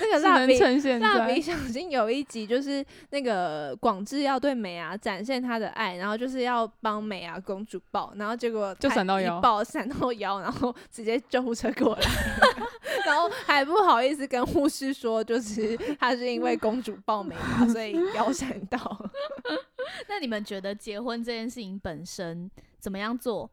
[0.00, 1.54] 那个蜡笔趁现蜡笔在。
[1.54, 12.02] 小新有一集就是那个广志要对美伢展现他的爱，然后就是要帮美伢公主抱，然后结果就闪到腰抱闪到腰，然后直接救护车过来，
[13.06, 19.10] 然后还不好意思跟护士说，就是他是因为公主抱美伢，所以腰闪到。
[20.08, 23.50] 那你们觉得结婚这件事情本身怎么样做？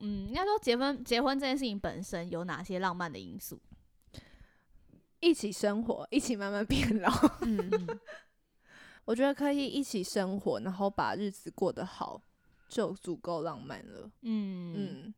[0.00, 3.58] 嗯，应该说结婚结婚这件事情本身有哪些浪漫的因素？
[5.20, 7.10] 一起生活，一起慢慢变老。
[7.42, 8.00] 嗯，嗯，
[9.04, 12.20] 我觉得可以一起生活，然后把日子过得好，
[12.68, 14.10] 就足够浪漫了。
[14.22, 15.14] 嗯嗯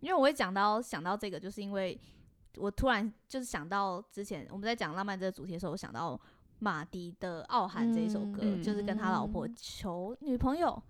[0.00, 1.98] 因为我会讲到想到这个，就是因为
[2.56, 6.18] 我突然就是想到之前我们在讲浪漫这个主题的时候，我想到
[6.58, 10.82] 马迪的《傲寒》这一首歌，嗯就是跟他老婆嗯求女朋友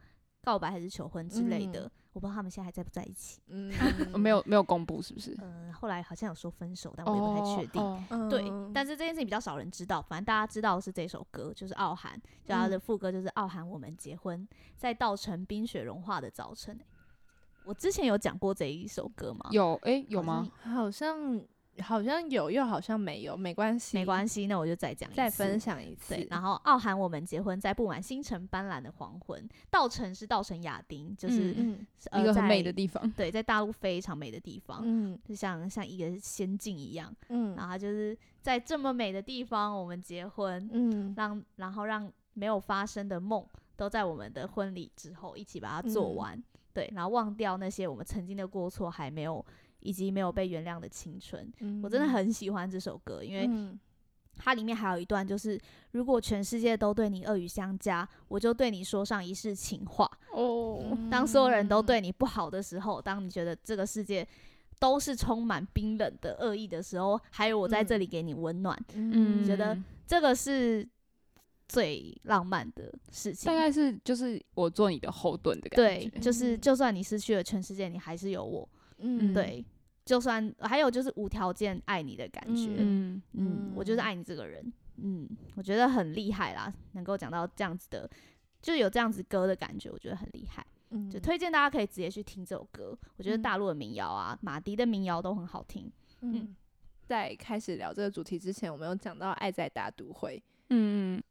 [0.42, 1.84] 告白还是求婚之类的。
[1.84, 3.40] 嗯我不知道他们现在还在不在一起。
[3.48, 3.72] 嗯，
[4.18, 5.36] 没有没有公布是不是？
[5.40, 7.80] 嗯、后来好像有说分手，但我也不太确定。
[7.82, 12.12] 哦哦对，嗯但是这件事情比较少人知道，反正大家知道的是这首歌，就是《傲寒》，
[12.46, 14.46] 就它的副歌就是“傲寒，我们结婚
[14.76, 16.84] 在稻城冰雪融化的早晨”欸
[17.66, 19.46] 我之前有讲过这一首歌吗？
[19.52, 20.50] 有诶，有好像吗？
[20.74, 21.40] 好像
[21.82, 25.10] 好像有，又好像没有，没关系，没关系，那我就再讲。
[25.12, 26.14] 再分享一次。
[26.14, 33.10] 对，然后傲寒我们结婚在布满星辰斑斓的黄昏，稻城是稻城亚丁，就是、嗯呃一个很美的地方。
[33.12, 37.14] 对，在大陆非常美的地方，嗯就像像一个仙境一样。
[37.28, 43.46] 嗯然后就是在这么美的地方，我们结婚，嗯让然后让没有发生的梦
[43.76, 46.44] 都在我们的婚礼之后一起把它做嗯完。
[46.72, 49.44] 对，然后忘掉那些我们曾经的过错，还没有
[49.80, 51.50] 以及没有被原谅的青春。
[51.60, 53.78] 嗯我真的很喜欢这首歌，因为嗯
[54.42, 55.60] 它里面还有一段就是，
[55.90, 60.10] 如果全世界都对你恶语相加，我就对你说上一世情话。
[60.32, 64.26] 哦，当所有人都嗯对你不好的时候，当你觉得这个世界
[64.78, 69.76] 都是充满冰冷的恶意的时候，还有我在这里给你温暖，嗯，觉得
[70.06, 70.88] 这个是
[71.68, 73.54] 最浪漫的事情大。
[73.54, 78.66] 概是就是我做你的后盾的感觉对觉。，就是嗯就算你失去了全世界，你还是有我。
[79.00, 79.64] 嗯对，
[80.04, 82.76] 就算还有就是无条件爱你的感觉。
[82.78, 84.72] 嗯，嗯，我就是爱你这个人。
[84.96, 88.08] 嗯，我觉得很厉害啦，能够讲到这样子的，
[88.60, 90.66] 就有这样子歌的感觉，我觉得很厉害。
[90.90, 92.98] 嗯就推荐大家可以直接去听这首歌。
[93.16, 95.90] 我觉得嗯大陆的民谣啊，马迪的民谣都很好听。
[96.20, 96.54] 嗯。
[97.06, 101.22] 在开始聊这个主题之前，我们有讲到爱在大都会，嗯嗯，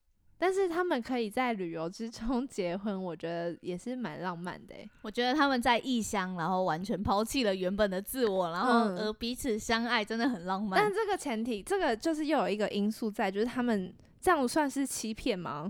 [0.41, 4.89] 但是他们可以在旅游之中 结婚，我觉得也是蛮浪漫的欸。
[5.01, 10.89] 我觉得他们在异乡，然后完全抛弃了原本的自我，然后嗯而彼此相爱，真的很浪漫但。
[10.91, 15.69] 这个前提，这个就是又有一个因素在，就是他们这样算是欺骗吗？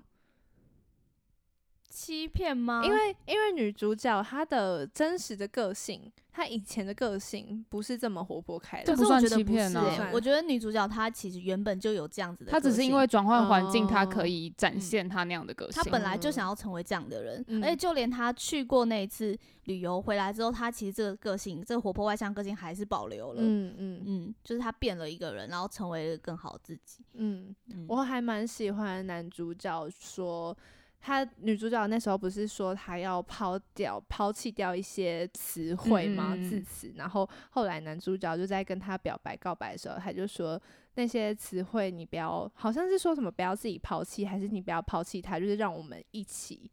[1.90, 2.82] 欺骗吗？
[2.86, 15.82] 因为因为女主角她的真实的个性，她以前的个性不是这么活泼开朗这不，算欺骗啊是欸算我觉得女主角她其实原本就有这样子的个性，他只是因为转换环境，她可哦以展现她那样的个性。
[15.84, 23.42] 她本来就想要成为这样的人，嗯而且就连她去过那一次旅游回来之后，她其实这个个性，这个活泼外向个性还是保留了。
[23.44, 27.04] 嗯嗯嗯，就是她变了一个人，然后成为了更好自己。
[27.14, 30.56] 嗯，嗯我还蛮喜欢男主角说，
[31.00, 36.34] 她女主角那时候不是说她要抛掉、抛弃掉一些词汇吗？
[36.36, 36.44] 嗯嗯嗯。
[36.50, 40.62] 字词，然后后来男主角就在跟她表白告白的时候，他就说
[40.96, 46.70] 那些词汇你不要，好像是说什么不要自己抛弃，还是你不要抛弃它，就是让我们一起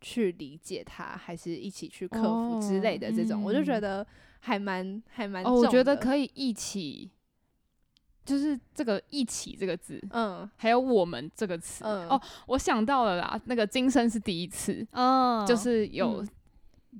[0.00, 3.80] 去理解它，还是一起去克服之类的这种，我就觉嗯。
[3.82, 4.06] 得
[4.40, 7.10] 还蛮还蛮哦，我觉得，可以一起，
[8.24, 10.48] 就是这个“一起”这个字，嗯。
[10.56, 11.84] 还有“我们”这个词。
[11.84, 12.08] 嗯。
[12.08, 16.28] 哦，我想到了啦，那个今生是第一次，嗯，就是有、嗯。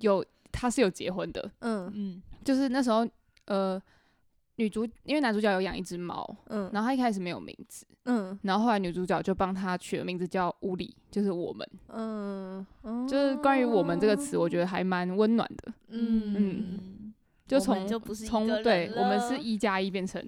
[0.01, 1.91] 有他是有结婚的，嗯。
[1.95, 3.07] 嗯就是那时候
[3.45, 3.81] 呃，
[4.57, 6.69] 女主因为男主角有养一只猫，嗯。
[6.73, 8.37] 然后他一开始没有名字，嗯。
[8.43, 12.67] 然后后来女主角就帮他取了名字叫乌里，就是我们，嗯。
[12.83, 15.73] 嗯，就是关于“我们”这个词，我觉得还蛮温暖的。
[15.89, 16.35] 嗯。
[16.37, 17.15] 嗯，
[17.47, 20.21] 就从就不是从对我们是一加一变成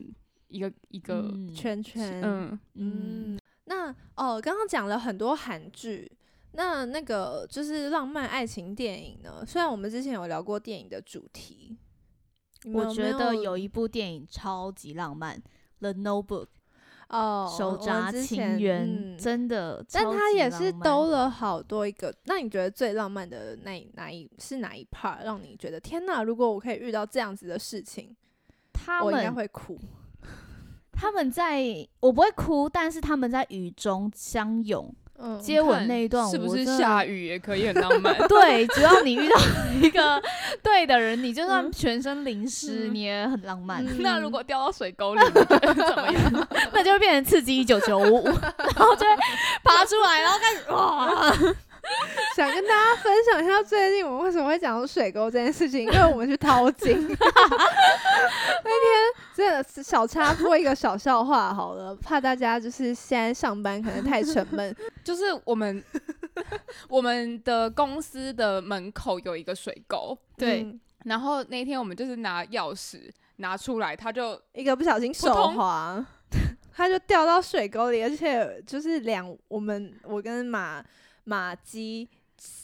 [0.55, 6.09] 一个一个嗯圈圈，嗯嗯嗯，那哦，刚刚讲了很多韩剧，
[6.53, 9.45] 那那个就是浪漫爱情电影呢？
[9.45, 11.77] 虽然我们之前有聊过电影的主题，
[12.73, 15.37] 我觉得有一部电影超级浪漫，
[15.81, 16.47] 《The Notebook》
[17.09, 22.15] 哦，手札情缘，嗯真的，但他也是兜了好多一个。
[22.27, 26.23] 那你觉得最浪漫的那哪一是哪一 part 让你觉得天哪？
[26.23, 28.15] 如果我可以遇到这样子的事情，
[28.73, 29.77] 他我应该会哭。
[31.05, 31.63] 他们在
[32.01, 36.65] 我不会哭，但是他们在雨中相拥嗯，接吻那一段，是不是？
[36.79, 39.39] 下雨也可以很浪漫 对，只要你遇到
[39.83, 40.21] 一个
[40.65, 43.85] 对的人，你就算嗯全身淋湿，嗯你也很浪漫。
[43.87, 46.49] 嗯 那如果掉到水沟里，怎么样？
[46.73, 49.15] 那就会变成刺激一九九五，然后就会
[49.63, 51.55] 爬出来，然后开始哇，
[52.37, 56.97] 想跟大家分享一下最近我们为什么会讲到水沟这件事情，因为我们去淘金。
[58.65, 64.75] 那天真的是小插播一个小笑话好了，怕大家就是现在上班可能太沉闷。
[65.05, 65.83] 就是我们
[66.89, 76.03] 我们的公司的门口有一个水沟，对嗯然后那天我们就是拿钥匙拿出来，他就一个不小心手滑，
[76.73, 80.83] 他就掉到水沟里，而且就是两我们我跟马
[81.25, 82.09] 马基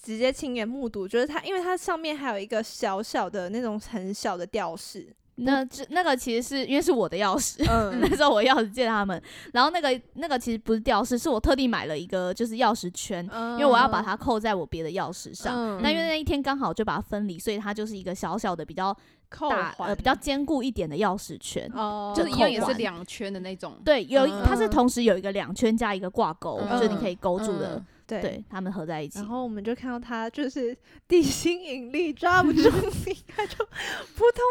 [0.05, 7.99] 直接亲眼目睹，就是它，因为它上面还有一个小小的那种很小的吊饰，那这那个其实是因为是我的钥匙， 嗯。
[8.01, 9.23] 那时候我钥匙借他们，
[9.55, 15.55] 然后那个那个其实不是吊饰，是我特地买了一个就是钥匙圈，因因为我要把它扣在我别的钥匙上。
[15.57, 15.81] 嗯。
[15.83, 18.95] 那因为那一天刚好就把它分离，所以它就是一个小小的比较
[19.31, 21.71] 扣大呃环比较坚固一点的钥匙圈。
[21.75, 26.79] 哦，就是一样也是两圈的那种，对，有一它是嗯同时有一个两圈加一个挂钩，嗯。
[26.79, 28.21] 就你可以勾住的嗯，对。
[28.23, 29.29] 对，它们合在一起然。
[29.29, 32.63] 后我们就看到他就是地心引力抓不住
[33.07, 34.43] 你，他就扑通，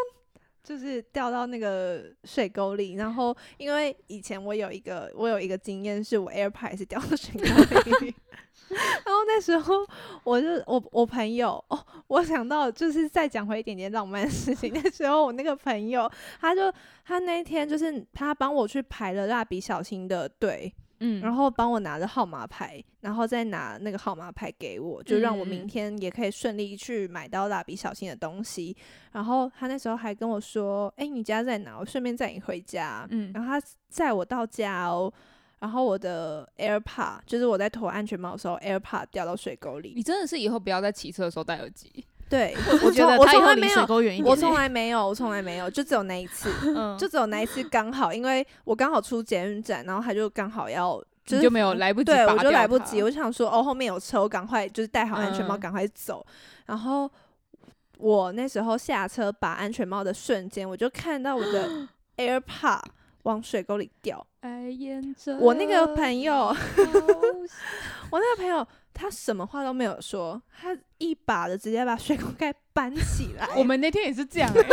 [0.64, 2.94] 就是掉到那个水沟里。
[2.94, 8.16] 然后因为以前我有一个我有一个经验，是我 AirPods 是掉到水沟里。
[8.70, 9.78] 然后那时候
[10.24, 14.70] 我就我我朋友哦，我想到就是再讲回一点点浪漫的事情。
[14.76, 16.08] 那时候我那个朋友，
[16.40, 16.72] 他就
[17.04, 28.76] 他那一天就是他帮我去排了蜡笔小新的队，嗯然后帮我拿着号码牌，然后再拿那个号码牌给我，就让我明嗯天也可以顺利去买到蜡笔小新的东西。
[29.12, 31.78] 然后他那时候还跟我说：“哎、你家在哪？
[31.78, 35.12] 我顺便载你回家。”嗯然后他载我到家哦。
[35.60, 39.92] 然后我的 AirPod 就是我在脱安全帽的时候，AirPod 掉到水沟里。
[39.94, 41.92] 你真的是以后不要在骑车的时候戴耳机，
[42.30, 42.56] 对，
[42.86, 43.82] 我觉得我从来没有。
[44.24, 46.50] 我从来没有，我从来没有，就只有那一次。
[46.76, 56.24] 嗯就只有那一次刚好，因为我刚好出捷运站，然后他就刚好要，就是就没有来不及对我就来不及，我想说哦，后面有车，我赶快就是戴好安全帽，嗯赶快走。
[56.68, 57.10] 然后
[57.98, 62.82] 我那时候下车把安全帽的瞬间，我就看到我的 AirPod
[63.24, 64.26] 往水沟里掉。
[65.40, 66.56] 我那个朋友，
[68.12, 73.50] 我那个朋友他什么话都没有说，他一把的直接把水沟盖搬起来。
[73.58, 74.64] 我们那天也是这样哎、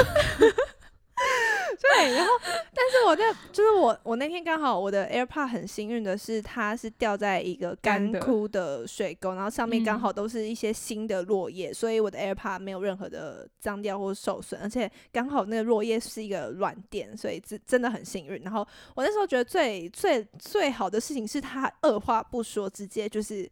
[1.80, 2.30] 对，然后，
[2.74, 18.42] 但是我在就是我我那天刚好我的 AirPod 很幸运的是，它是掉在一个干枯的水沟，然后上面刚嗯好都是一些新的落叶，所以我的 AirPod 没有任何的脏掉或受损，而且刚好那个落叶是一个软垫，所以真真的很幸运。
[18.42, 23.50] 然后我那时候觉得最最最好的事情是他二话不说，直接就是。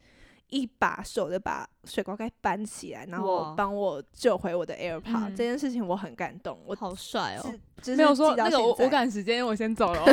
[0.51, 6.61] 一把手的把水沟盖搬起来，然后帮我救回我的 AirPod，、嗯这件事情我很感动。
[6.65, 7.55] 我好帅哦！
[7.83, 10.05] 只是没有说那个我我赶时间，我先走了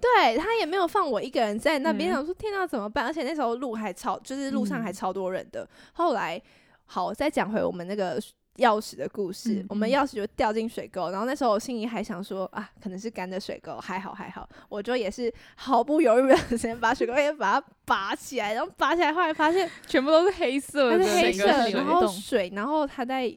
[0.00, 3.04] 对 他也没有放我一个人在那边，嗯想说天哪怎么办？
[3.06, 5.68] 而且那时候路还超，就是路上还嗯超多人的。
[5.94, 6.40] 后来
[6.86, 8.20] 好，再讲回我们那个
[8.56, 23.36] 钥匙的故事，嗯我们嗯钥匙就掉进水沟，然后那时候我心里还想说啊，可能是干的水沟，还好还好，我就也是毫不犹豫的先把水沟也把它拔起来，然后拔起来，后来发现全部都是黑色的，它是黑色然后水，然后它在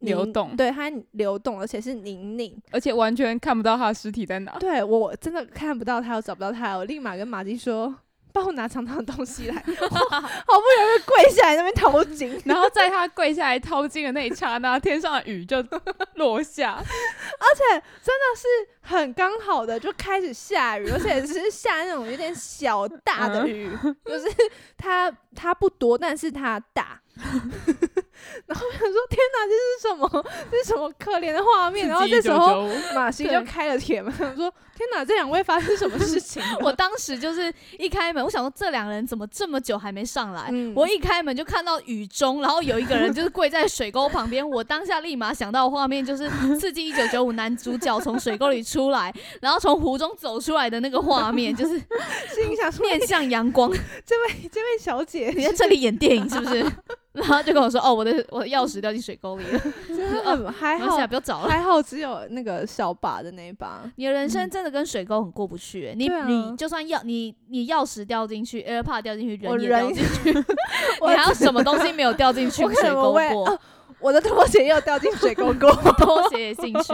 [0.00, 2.56] 流动对，它流动，而且是泥泞。
[2.72, 4.58] 而且完全看不到他的尸体在哪。
[4.58, 7.94] 对我真的看不到它，我找不到它，我立马跟马姬说。
[8.32, 15.64] 帮我拿长长的东西来， 我好不容易跪下来那边掏金，然后在他跪下来掏金的那一刹那，天上的雨就
[16.14, 18.46] 落下， 而且真的是
[18.80, 23.70] 很刚好的就开始下雨，而且只是下那种有点小大的雨，
[24.04, 24.28] 就是
[24.76, 27.00] 它它不多，但是它大。
[28.46, 30.26] 然后我想说，天哪，这是什么？
[30.50, 31.88] 这是什么可怜的画面？
[31.88, 36.42] 然后这时候马西就开了铁门，我说：天哪，这两位发生什么事情？
[36.60, 40.48] 我 当时就是一开门，我想说这两个人怎么这么久还没上来？
[40.50, 44.48] 嗯我一开门就看到雨中，然后有一个人就是跪在水沟旁边。
[44.48, 51.78] 我当下立马想到画面就是《刺激一九九五》男主角从水沟里出来，然后从湖中走出来的那个画面，就是
[52.34, 53.70] 心里想说：面向阳光。
[54.04, 56.64] 这位这位小姐你在这里演电影是不是？
[57.12, 59.60] 然后就跟我说：“哦，我的我的钥匙掉进水沟里了。
[59.88, 61.48] 真的很还好不要找了。
[61.48, 63.82] 还好只有那个小把的那一把。
[63.96, 65.94] 你的人生真的跟水沟很过不去、欸。
[65.96, 70.44] 你、啊你就算钥你你钥匙掉进去，AirPod 掉进去，人也掉进去， 你
[71.00, 73.20] 我还有什么东西没有掉进去水沟过？
[73.46, 73.58] 哦
[74.00, 75.70] 我的拖鞋又掉进水沟沟。
[75.98, 76.90] 拖鞋也进去，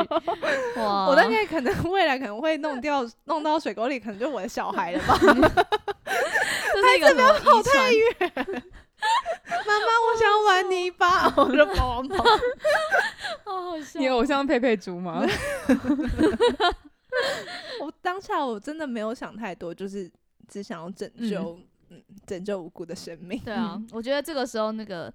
[0.80, 1.06] 哇！
[1.06, 5.16] 我大概可能未来可能会弄掉，弄到水沟里，可能就我的小孩了吧。
[5.20, 8.62] 这是一个什么遗传？
[9.48, 12.24] 妈妈，我想玩泥巴， 我就跑跑跑。
[13.44, 15.24] 好好笑你偶像佩佩猪吗？
[17.80, 20.10] 我当下我真的没有想太多，就是
[20.48, 21.58] 只想要拯救，
[21.90, 23.40] 嗯，拯救无辜的生命。
[23.44, 25.12] 对啊，我觉得这个时候那个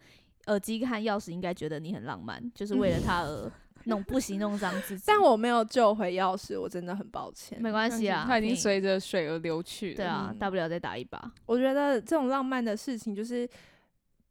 [0.48, 3.52] 耳机和钥匙应该觉得你很浪漫，就是为了他而
[3.86, 5.04] 弄不惜弄脏自己。
[5.06, 7.62] 但我没有救回钥匙，我真的很抱歉。
[7.62, 9.96] 没关系啊，他已经随着水而流去了。
[9.98, 11.32] 对啊嗯，大不了再打一把。
[11.46, 13.48] 我觉得这种浪漫的事情，就是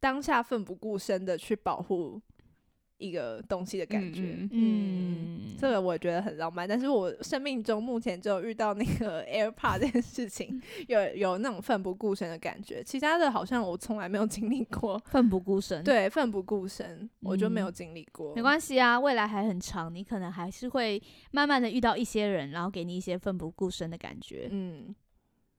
[0.01, 2.21] 当下奋不顾身的去保护
[2.97, 4.21] 一个东西的感觉。
[4.21, 14.99] 嗯嗯嗯，这个我觉得很浪漫，但是我生命中目前只有遇到那个 AirPod 这件事情， 有有那种奋不顾身的感觉，其他的好像我从来没有经历过。
[15.09, 18.35] 奋不顾身。，对，奋不顾身，我就没有嗯经历过。
[18.35, 24.47] 没关系啊，未来还很长，你可能还是会慢慢的遇到一些人，然后给你一些奋不顾身的感觉。
[24.51, 24.93] 嗯，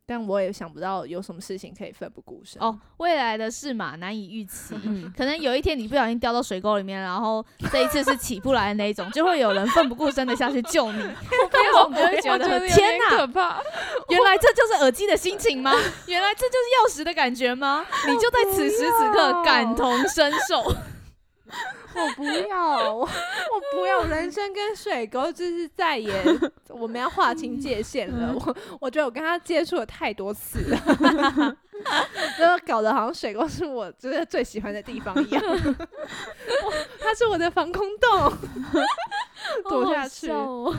[0.05, 2.61] 但我也想不到有什么事情可以奋不顾身。
[2.61, 4.75] 哦，未来的事嘛，难以预期。
[4.83, 10.99] 嗯，可能有一天你不小心掉到水沟里面，然后这一次是起不来的那一种，就会有人奋不顾身的下去救你。
[10.99, 13.63] 这种你就会觉得天哪可，怕。
[14.09, 15.73] 原来这就是耳机的心情吗？
[16.07, 17.87] 原来这就是钥匙的感觉吗？
[18.07, 20.75] 你就在此时此刻感同身受。
[21.95, 26.13] 我不要，我我不要，人生跟水沟就是再也
[26.69, 28.35] 我们要划清界限了。
[28.35, 30.79] 我我觉得我跟他接触了太多次了，
[32.39, 35.43] 就搞得好像水沟是我就是最喜欢的地方一样。
[35.45, 38.33] 我它是我的防空洞，
[39.69, 40.31] 躲下去。
[40.33, 40.77] 好好哦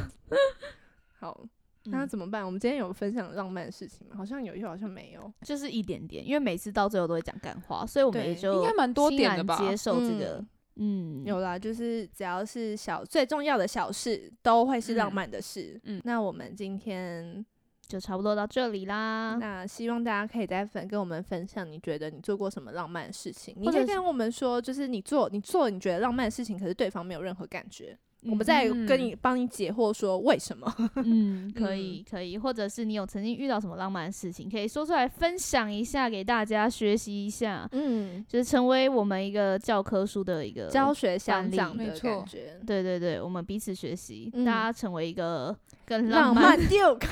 [1.20, 1.40] 好，
[1.86, 2.46] 那嗯怎么办？
[2.46, 4.16] 我们今天有分享浪漫的事情吗？
[4.18, 5.32] 好像有，又好像没有。
[5.42, 15.80] 就是一点点，因为每次到最后都会讲干话，所以我们也就应该蛮多点的吧接受这个嗯，嗯，有啦，就是只要是小最重要的小事，都会是浪嗯漫的事。
[15.84, 17.46] 嗯那我们今天
[17.88, 19.38] 就差不多到这里啦。
[19.40, 23.56] 那希望大家可以在分跟我们分享，你觉得你做过什么浪漫的事情？
[23.58, 30.74] 你可以跟我们说，就是你做你做你觉得浪漫的事情，可是对方没有任何感觉，我们再跟嗯你帮你解惑说为什么。
[30.96, 42.60] 嗯， 可以，可以，或者是你有曾经遇到什么浪漫的事情，可以说出来分享一下，给大家学习一下，嗯，就是成为我们一个教科书的一个教学相例长的错感觉。
[42.66, 45.56] 对对对，我们彼此学习，嗯大家成为一个
[45.86, 46.44] 更浪漫。
[46.58, 47.06] 漫 Duke，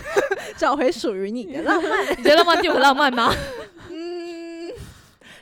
[0.57, 2.09] 找回属于你的浪漫。
[2.17, 3.33] 你觉得浪漫就很浪漫吗？
[3.89, 4.71] 嗯，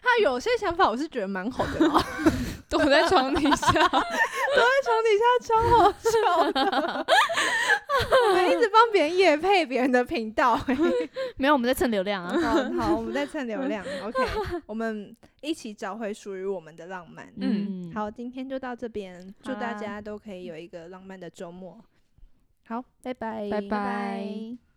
[0.02, 2.06] 他有些想法我是觉得蛮好的啦，
[2.70, 7.06] 躲在床底下， 躲在床底下超好笑的。
[8.28, 10.78] 我们一直帮别人夜配别人的频道、欸，
[11.38, 12.40] 没有，我们在蹭流量啊。
[12.40, 13.84] 好好，我们在蹭流量。
[14.04, 14.24] OK，
[14.66, 17.32] 我们一起找回属于我们的浪漫。
[17.38, 21.80] 嗯好，今天就到这边，祝大家都可以有一个浪漫的周末。
[22.68, 24.69] 好，拜拜，拜拜拜拜。